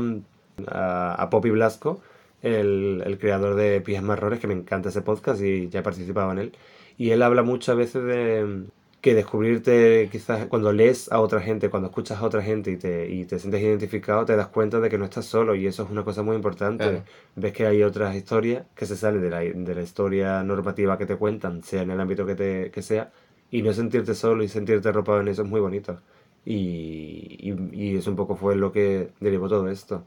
[0.67, 2.01] a, a Poppy Blasco,
[2.41, 6.31] el, el creador de Pies Marrones, que me encanta ese podcast y ya he participado
[6.34, 6.57] en él.
[6.97, 8.65] Y él habla muchas veces de
[9.04, 13.10] que descubrirte, quizás cuando lees a otra gente, cuando escuchas a otra gente y te,
[13.10, 15.89] y te sientes identificado, te das cuenta de que no estás solo y eso es
[15.91, 16.86] una cosa muy importante.
[16.86, 17.04] Claro.
[17.36, 21.06] Ves que hay otras historias que se salen de la, de la historia normativa que
[21.06, 23.12] te cuentan, sea en el ámbito que, te, que sea,
[23.51, 26.01] y no sentirte solo y sentirte arropado en eso es muy bonito.
[26.45, 30.06] Y, y, y eso un poco fue lo que derivó todo esto.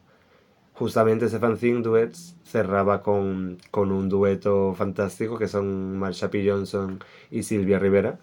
[0.74, 6.48] Justamente ese fanzine Duets cerraba con, con un dueto fantástico que son Marsha P.
[6.48, 8.18] Johnson y Silvia Rivera,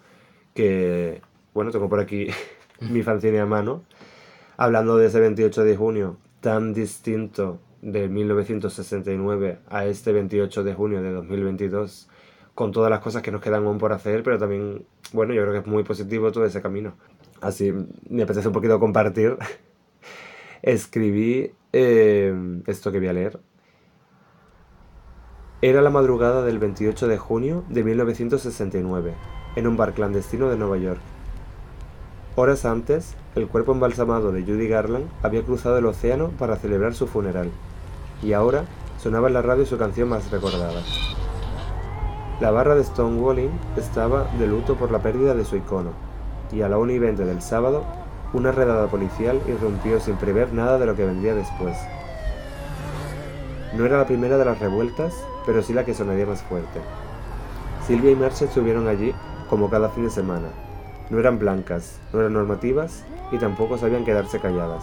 [0.54, 1.20] que,
[1.52, 2.28] bueno, tengo por aquí
[2.80, 3.82] mi fanzine a mano,
[4.56, 11.02] hablando de ese 28 de junio tan distinto de 1969 a este 28 de junio
[11.02, 12.08] de 2022,
[12.54, 15.52] con todas las cosas que nos quedan aún por hacer, pero también, bueno, yo creo
[15.52, 16.94] que es muy positivo todo ese camino.
[17.40, 17.74] Así
[18.08, 19.36] me apetece un poquito compartir.
[20.62, 23.40] Escribí eh, esto que voy a leer.
[25.60, 29.14] Era la madrugada del 28 de junio de 1969,
[29.56, 31.00] en un bar clandestino de Nueva York.
[32.36, 37.06] Horas antes, el cuerpo embalsamado de Judy Garland había cruzado el océano para celebrar su
[37.06, 37.50] funeral,
[38.22, 38.64] y ahora
[39.00, 40.82] sonaba en la radio su canción más recordada.
[42.40, 45.90] La barra de Stonewalling estaba de luto por la pérdida de su icono,
[46.50, 47.84] y a la 1 y 20 del sábado,
[48.32, 51.76] una redada policial irrumpió sin prever nada de lo que vendría después.
[53.76, 55.14] No era la primera de las revueltas,
[55.46, 56.80] pero sí la que sonaría más fuerte.
[57.86, 59.14] Silvia y Marcia estuvieron allí
[59.54, 60.48] como cada fin de semana.
[61.10, 64.82] No eran blancas, no eran normativas y tampoco sabían quedarse calladas.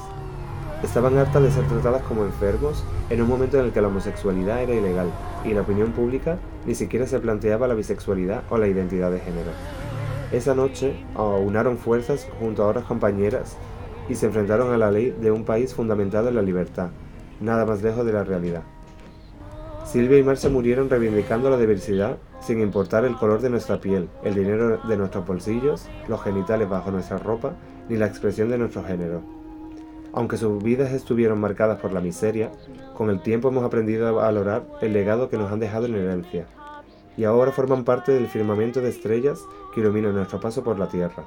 [0.81, 4.61] Estaban hartas de ser tratadas como enfermos en un momento en el que la homosexualidad
[4.61, 5.11] era ilegal
[5.43, 9.51] y la opinión pública ni siquiera se planteaba la bisexualidad o la identidad de género.
[10.31, 13.57] Esa noche aunaron fuerzas junto a otras compañeras
[14.07, 16.91] y se enfrentaron a la ley de un país fundamentado en la libertad,
[17.41, 18.63] nada más lejos de la realidad.
[19.83, 24.35] Silvia y Marcia murieron reivindicando la diversidad sin importar el color de nuestra piel, el
[24.35, 27.53] dinero de nuestros bolsillos, los genitales bajo nuestra ropa,
[27.87, 29.21] ni la expresión de nuestro género.
[30.13, 32.51] Aunque sus vidas estuvieron marcadas por la miseria,
[32.95, 36.47] con el tiempo hemos aprendido a valorar el legado que nos han dejado en herencia,
[37.17, 39.39] y ahora forman parte del firmamento de estrellas
[39.73, 41.25] que ilumina nuestro paso por la Tierra.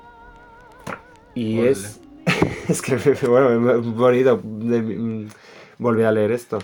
[1.34, 2.00] Y es...
[2.68, 2.96] es que,
[3.28, 5.26] bueno, es bonito mm,
[5.78, 6.58] volver a leer esto.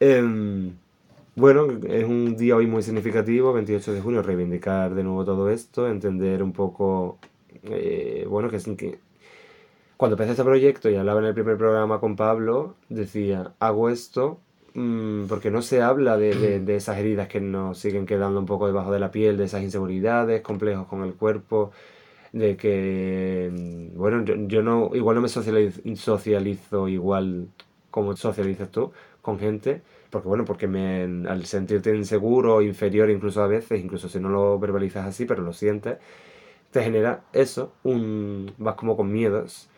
[0.00, 0.72] Em,
[1.36, 5.88] bueno, es un día hoy muy significativo, 28 de junio, reivindicar de nuevo todo esto,
[5.88, 7.18] entender un poco,
[7.64, 8.98] eh, bueno, que es que
[9.96, 14.40] cuando empecé este proyecto y hablaba en el primer programa con Pablo, decía, hago esto
[14.74, 18.46] mm, porque no se habla de, de- de esas heridas que nos siguen quedando un
[18.46, 21.72] poco debajo de la piel, de esas inseguridades, complejos con el cuerpo,
[22.32, 27.48] de que, mm, bueno, yo, yo no, igual no me socializo, socializo igual
[27.90, 29.82] como socializas tú con gente,
[30.16, 34.58] porque bueno, porque me, al sentirte inseguro, inferior incluso a veces, incluso si no lo
[34.58, 35.98] verbalizas así, pero lo sientes,
[36.72, 39.68] te genera eso, un, vas como con miedos.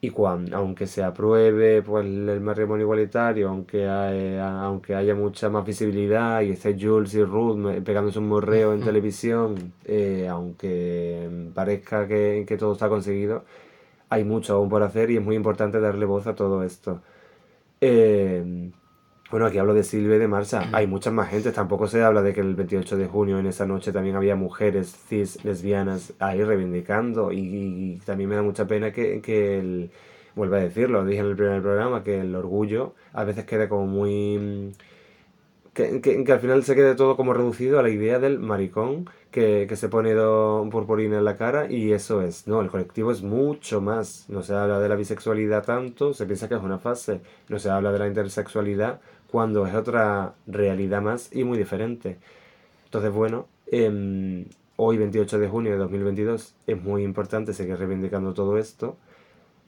[0.00, 5.64] Y cuando, aunque se apruebe pues, el matrimonio igualitario, aunque, hay- aunque haya mucha más
[5.64, 12.44] visibilidad y esté Jules y Ruth pegándose un morreo en televisión, eh, aunque parezca que,
[12.46, 13.44] que todo está conseguido,
[14.10, 17.02] hay mucho aún por hacer y es muy importante darle voz a todo esto.
[17.80, 18.70] Eh,
[19.34, 20.68] bueno, aquí hablo de Silvia y de Marcia.
[20.72, 21.50] Hay muchas más gente.
[21.50, 24.94] Tampoco se habla de que el 28 de junio, en esa noche, también había mujeres
[25.08, 27.32] cis, lesbianas ahí reivindicando.
[27.32, 29.90] Y, y también me da mucha pena que, que el.
[30.36, 33.68] Vuelvo a decirlo, lo dije en el primer programa, que el orgullo a veces queda
[33.68, 34.38] como muy.
[34.38, 34.72] mm,
[35.74, 39.10] Que, que- que al final se quede todo como reducido a la idea del maricón
[39.32, 42.46] que, que se pone do- purpurina en la cara y eso es.
[42.46, 44.26] No, el colectivo es mucho más.
[44.28, 47.20] No se habla de la bisexualidad tanto, se piensa que es una fase.
[47.48, 49.00] No se habla de la intersexualidad
[49.34, 52.18] cuando es otra realidad más y muy diferente.
[52.84, 54.44] Entonces, bueno, em,
[54.76, 58.96] hoy 28 de junio de 2022 es muy importante seguir reivindicando todo esto.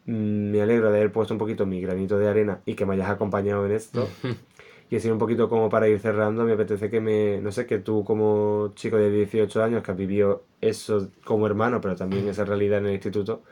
[0.06, 2.94] Mm, Me alegro de haber puesto un poquito mi granito de arena y que me
[2.94, 4.08] hayas acompañado en esto.
[4.88, 7.78] Y así un poquito como para ir cerrando, me apetece que me, no sé, que
[7.80, 12.44] tú como chico de 18 años que has vivido eso como hermano, pero también esa
[12.44, 13.42] realidad en el instituto,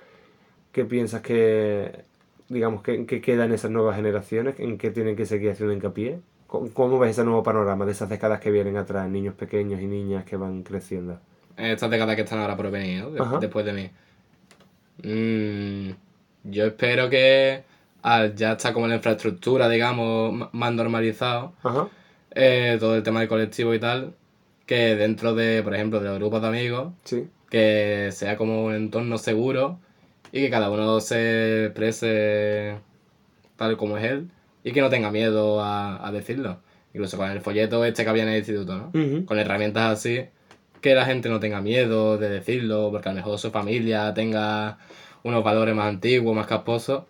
[0.73, 2.05] ¿qué piensas que,
[2.49, 4.59] digamos, que, que quedan esas nuevas generaciones?
[4.61, 6.21] ¿En qué tienen que seguir haciendo hincapié?
[6.47, 9.87] ¿Cómo, cómo ves ese nuevo panorama de esas décadas que vienen atrás, niños pequeños y
[9.87, 11.19] niñas que van creciendo?
[11.57, 13.11] Estas décadas que están ahora por venir, ¿no?
[13.11, 13.39] De- Ajá.
[13.39, 13.91] después de mí.
[15.03, 15.91] Mm,
[16.45, 17.65] yo espero que
[18.03, 21.89] al ya está como la infraestructura, digamos, más normalizado, Ajá.
[22.33, 24.15] eh, todo el tema del colectivo y tal,
[24.67, 27.29] que dentro de, por ejemplo, de los grupos de amigos, Sí.
[27.51, 29.79] que sea como un entorno seguro
[30.35, 32.81] y que cada uno se exprese
[33.55, 34.31] tal como es él
[34.65, 36.59] y que no tenga miedo a, a decirlo.
[36.93, 39.27] Incluso con el folleto este que había en el instituto, ¿no?
[39.27, 40.25] Con herramientas así,
[40.81, 44.79] que la gente no tenga miedo de decirlo, porque a lo mejor su familia tenga
[45.23, 47.05] unos valores más antiguos, más casposos,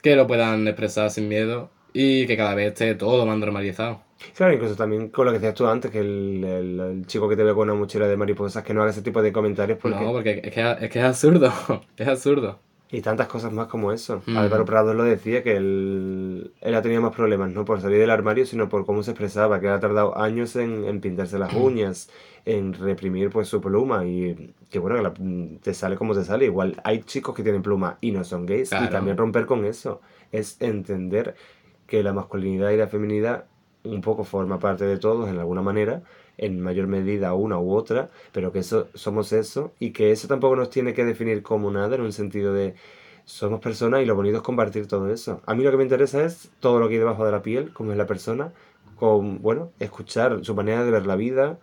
[0.00, 4.00] que lo puedan expresar sin miedo y que cada vez esté todo más normalizado.
[4.34, 7.36] Claro, incluso también con lo que decías tú antes, que el, el- el chico que
[7.36, 10.00] te ve con una mochila de mariposas, que no haga ese tipo de comentarios porque...
[10.04, 11.52] No, porque es que, es que es absurdo,
[11.96, 12.58] es absurdo.
[12.88, 14.22] Y tantas cosas más como eso.
[14.26, 14.36] Mm.
[14.36, 18.10] Álvaro Prado lo decía, que él, él ha tenido más problemas, no por salir del
[18.10, 22.08] armario, sino por cómo se expresaba, que ha tardado años en, en pintarse las uñas,
[22.44, 26.44] en reprimir pues su pluma, y que bueno, que la- te sale como te sale.
[26.44, 30.00] Igual hay chicos que tienen pluma y no son gays, y también romper con eso.
[30.30, 31.34] Es entender
[31.86, 33.46] que la masculinidad y la feminidad
[33.84, 36.02] un poco forma parte de todos en alguna manera,
[36.38, 40.56] en mayor medida una u otra, pero que eso somos eso y que eso tampoco
[40.56, 42.74] nos tiene que definir como nada en un sentido de
[43.24, 45.40] somos personas y lo bonito es compartir todo eso.
[45.46, 47.72] A mí lo que me interesa es todo lo que hay debajo de la piel,
[47.72, 48.52] cómo es la persona,
[48.96, 51.58] con, bueno, escuchar su manera de ver la vida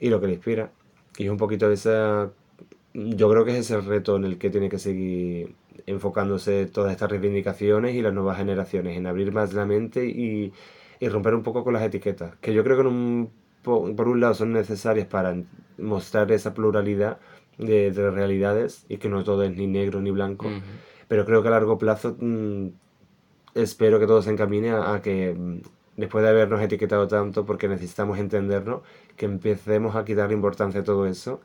[0.00, 0.70] y lo que le inspira.
[1.16, 2.30] Y es un poquito de esa...
[2.92, 5.54] Yo creo que es ese reto en el que tiene que seguir
[5.90, 10.52] enfocándose todas estas reivindicaciones y las nuevas generaciones, en abrir más la mente y,
[11.00, 13.30] y romper un poco con las etiquetas, que yo creo que en un,
[13.62, 15.36] po- por un lado son necesarias para
[15.78, 17.18] mostrar esa pluralidad
[17.58, 20.56] de, de realidades y que no todo es ni negro ni blanco,
[21.08, 22.68] pero creo que a largo plazo mm,
[23.54, 25.60] espero que todo se encamine a, a que mm,
[25.96, 28.82] después de habernos etiquetado tanto porque necesitamos entendernos,
[29.16, 31.40] que empecemos a quitarle importancia a todo eso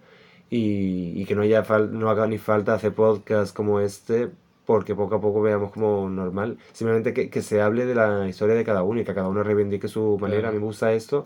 [0.50, 4.30] y, y que no, haya fal- no haga ni falta hacer podcasts como este
[4.66, 6.58] porque poco a poco veamos como normal.
[6.74, 9.44] Simplemente que, que se hable de la historia de cada uno y que cada uno
[9.44, 10.50] reivindique su manera.
[10.50, 11.26] A mí me gusta esto,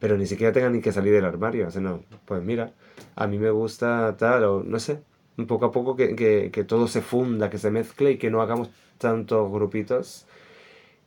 [0.00, 1.66] pero ni siquiera tenga ni que salir del armario.
[1.68, 2.72] O sea, no, pues mira,
[3.16, 5.00] a mí me gusta tal, o no sé,
[5.48, 8.40] poco a poco que, que, que todo se funda, que se mezcle y que no
[8.42, 10.26] hagamos tantos grupitos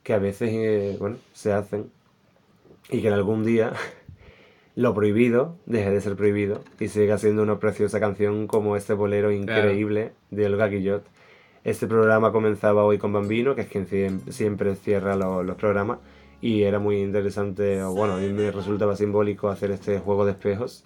[0.04, 1.92] que a veces, eh, bueno, se hacen
[2.90, 3.74] y que en algún día
[4.80, 9.30] lo prohibido deje de ser prohibido y siga siendo una preciosa canción como este bolero
[9.30, 11.04] increíble de Olga Guillot.
[11.66, 16.00] Este programa comenzaba hoy con Bambino, que es quien siem- siempre cierra lo- los programas,
[16.40, 20.32] y era muy interesante, o bueno, a mí me resultaba simbólico hacer este juego de
[20.32, 20.86] espejos,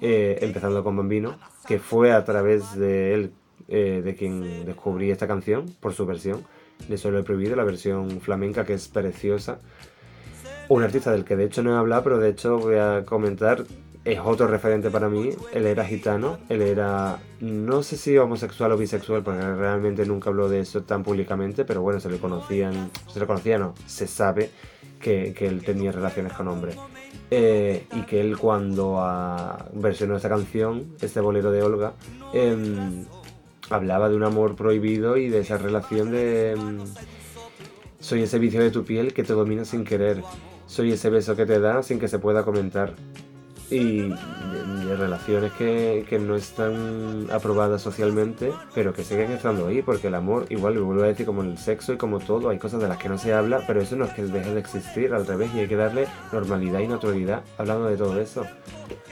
[0.00, 3.30] eh, empezando con Bambino, que fue a través de él
[3.68, 6.42] eh, de quien descubrí esta canción, por su versión,
[6.88, 9.60] de Solo he prohibido, la versión flamenca que es preciosa.
[10.68, 13.64] Un artista del que de hecho no he hablado, pero de hecho voy a comentar
[14.04, 15.30] es otro referente para mí.
[15.52, 20.48] Él era gitano, él era, no sé si homosexual o bisexual, porque realmente nunca habló
[20.48, 24.50] de eso tan públicamente, pero bueno, se le conocían, se le conocía, no, se sabe
[25.00, 26.76] que, él tenía relaciones con hombres.
[27.30, 31.92] Eh, y que él cuando ah, versionó esta canción, este bolero de Olga,
[32.32, 33.04] em,
[33.68, 36.52] hablaba de un amor prohibido y de esa relación de...
[36.52, 36.78] em,
[38.00, 40.22] soy ese vicio de tu piel que te domina sin querer.
[40.68, 42.92] Soy ese beso que te da sin que se pueda comentar.
[43.70, 50.08] Y de, relaciones que, que no están aprobadas socialmente, pero que siguen estando ahí, porque
[50.08, 52.80] el amor, igual lo vuelvo a decir, como el sexo y como todo, hay cosas
[52.80, 55.26] de las que no se habla, pero eso no es que deje de existir, al
[55.26, 58.46] revés, y hay que darle normalidad y naturalidad hablando de todo eso.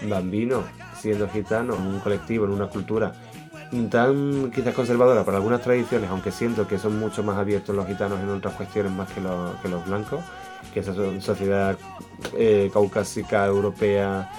[0.09, 0.63] Bambino,
[0.99, 3.13] siendo gitano, en un colectivo, en una cultura
[3.91, 8.21] tan quizás conservadora para algunas tradiciones, aunque siento que son mucho más abiertos los gitanos
[8.21, 10.21] en otras cuestiones más que los blancos,
[10.73, 11.79] que esa so- sociedad
[12.37, 14.31] eh, caucásica, europea,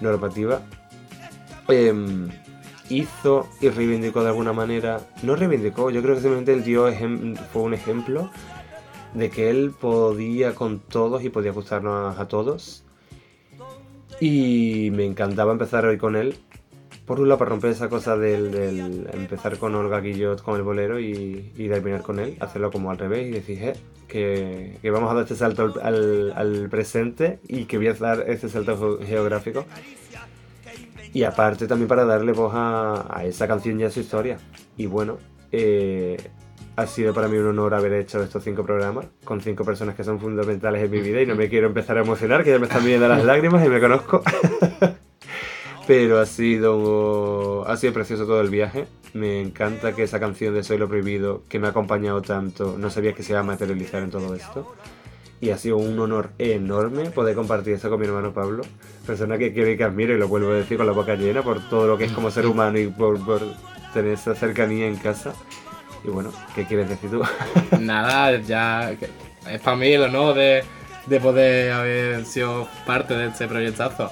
[0.00, 0.60] normativa,
[1.68, 2.28] em,
[2.90, 6.86] hizo y reivindicó de alguna manera, no reivindicó, yo creo que simplemente él dio
[7.52, 8.30] fue un ejemplo
[9.14, 12.84] de que él podía con todos y podía gustarnos a todos.
[14.20, 16.36] Y me encantaba empezar hoy con él.
[17.06, 20.62] Por un lado, para romper esa cosa del, del empezar con Olga Guillot con el
[20.62, 23.74] bolero y, y terminar con él, hacerlo como al revés y decir, "Eh,
[24.14, 28.98] que, vamos a dar este salto al, presente y que voy a dar este salto
[29.00, 29.66] ge- geográfico.
[31.12, 34.38] Y aparte también para darle voz a, esa canción y a su historia.
[34.76, 35.18] Y bueno,
[35.50, 36.16] eh,
[36.76, 40.04] ha sido para mí un honor haber hecho estos cinco programas con cinco personas que
[40.04, 42.66] son fundamentales en mi vida y no me quiero empezar a emocionar, que ya me
[42.66, 44.22] están viniendo las lágrimas y me conozco.
[45.88, 48.86] Pero ha sido, ha sido precioso todo el viaje.
[49.14, 52.90] Me encanta que esa canción de Soy lo Prohibido, que me ha acompañado tanto, no
[52.90, 54.74] sabía que se iba a materializar en todo esto.
[55.40, 58.64] Y ha sido un honor enorme poder compartir eso con mi hermano Pablo,
[59.06, 61.60] persona que quiero que admiro y lo vuelvo a decir con la boca llena por
[61.68, 63.20] todo lo que es como ser humano y por,
[63.92, 65.32] tener esa cercanía en casa.
[66.02, 67.22] Y bueno, ¿qué quieres decir tú?
[67.78, 68.96] Nada, ya
[69.48, 70.64] es para mí el honor de,
[71.06, 74.10] de poder haber sido parte de este proyectazo.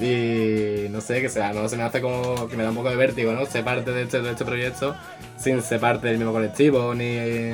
[0.00, 2.90] Y no sé, que sea, no se me hace como que me da un poco
[2.90, 3.46] de vértigo, ¿no?
[3.46, 4.94] Ser parte de este, de este proyecto
[5.36, 7.52] sin ser parte del mismo colectivo, ni,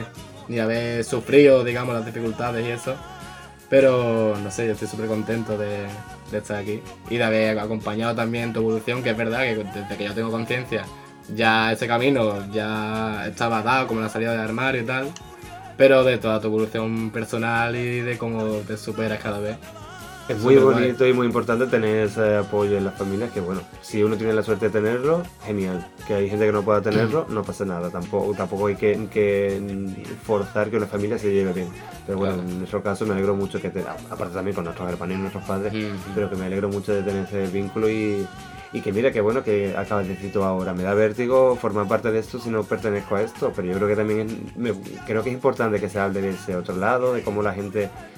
[0.49, 2.97] ni haber sufrido, digamos, las dificultades y eso.
[3.71, 5.87] Pero no sé, yo estoy súper contento de,
[6.31, 9.97] de estar aquí y de haber acompañado también tu evolución, que es verdad que desde
[9.97, 10.85] que yo tengo conciencia,
[11.35, 15.11] ya ese camino ya estaba dado, como la salida del armario y tal,
[15.77, 19.57] pero de toda tu evolución personal y de cómo te superas cada vez.
[20.29, 20.75] Es muy guay.
[20.75, 24.33] bonito y muy importante tener ese apoyo en las familias, que bueno, si uno tiene
[24.33, 25.87] la suerte de tenerlo, genial.
[26.07, 27.91] Que hay gente que no pueda tenerlo, no pasa nada.
[27.91, 29.61] Tampoco, tampoco hay que, que
[30.23, 31.69] forzar que una familia se lleve bien.
[32.07, 32.49] Pero bueno, Claro.
[32.49, 35.45] en nuestro caso me alegro mucho que, te, aparte también con nuestros hermanos y nuestros
[35.45, 35.95] padres, Ujú.
[36.15, 38.27] pero que me alegro mucho de tener ese vínculo y,
[38.73, 40.73] y que mira, que bueno que acabas de decir tú ahora.
[40.73, 43.89] Me da vértigo formar parte de esto si no pertenezco a esto, pero yo creo
[43.89, 44.73] que también es, me-
[45.07, 47.89] creo que es importante que se hable de ese otro lado, de cómo la gente
[47.89, 48.14] mm,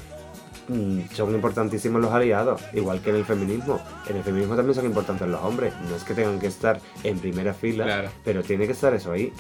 [1.14, 3.80] son importantísimos los aliados, igual que en el feminismo.
[4.08, 5.72] En el feminismo también son importantes los hombres.
[5.88, 8.08] No es que tengan que estar en primera fila, Claro.
[8.24, 9.32] pero tiene que estar eso ahí.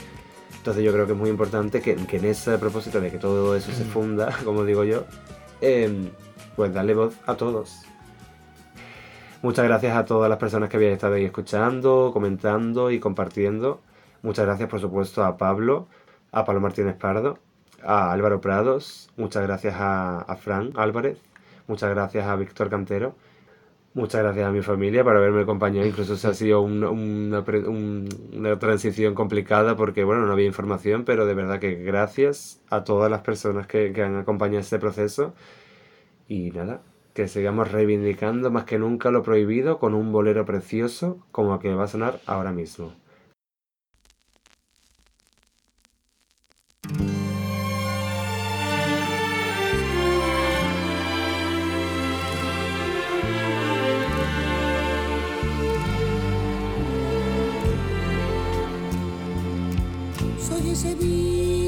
[0.56, 3.54] Entonces yo creo que es muy importante que, que en ese propósito de que todo
[3.56, 5.04] eso se funda, como digo yo,
[5.60, 6.10] em,
[6.56, 7.82] pues darle voz a todos.
[9.42, 13.80] Muchas gracias a todas las personas que habéis estado ahí escuchando, comentando y compartiendo.
[14.22, 15.86] Muchas gracias, por supuesto, a Pablo,
[16.32, 17.38] a Pablo Martínez Pardo,
[17.86, 21.18] a Álvaro Prados, muchas gracias a, a Fran Álvarez,
[21.68, 23.14] muchas gracias a Víctor Cantero,
[23.94, 25.86] muchas gracias a mi familia por haberme acompañado.
[25.86, 27.44] Incluso se ha sido un- una,
[28.32, 33.10] una transición complicada porque, bueno, no había información, pero de verdad que gracias a todas
[33.10, 35.34] las personas que, que han acompañado este proceso.
[36.28, 36.82] Y nada,
[37.14, 41.74] que sigamos reivindicando más que nunca lo prohibido con un bolero precioso como el que
[41.74, 42.92] va a sonar ahora mismo.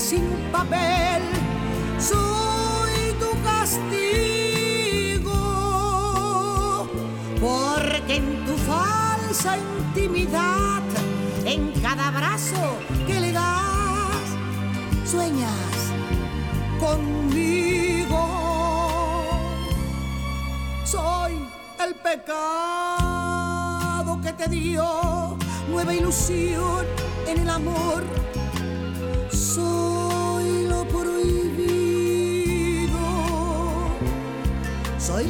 [0.00, 1.22] sin papel.
[1.98, 5.30] Soy tu castigo,
[7.40, 10.82] porque en tu falta esa intimidad
[11.44, 14.26] en cada abrazo que le das.
[15.04, 15.50] Sueñas
[16.80, 18.22] conmigo.
[20.84, 21.32] Soy
[21.84, 23.00] el pecado
[24.22, 25.36] que te dio
[25.70, 26.86] nueva ilusión
[27.26, 28.21] en el amor.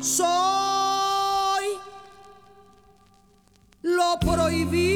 [0.00, 1.66] Soy
[3.82, 4.95] lo prohibido.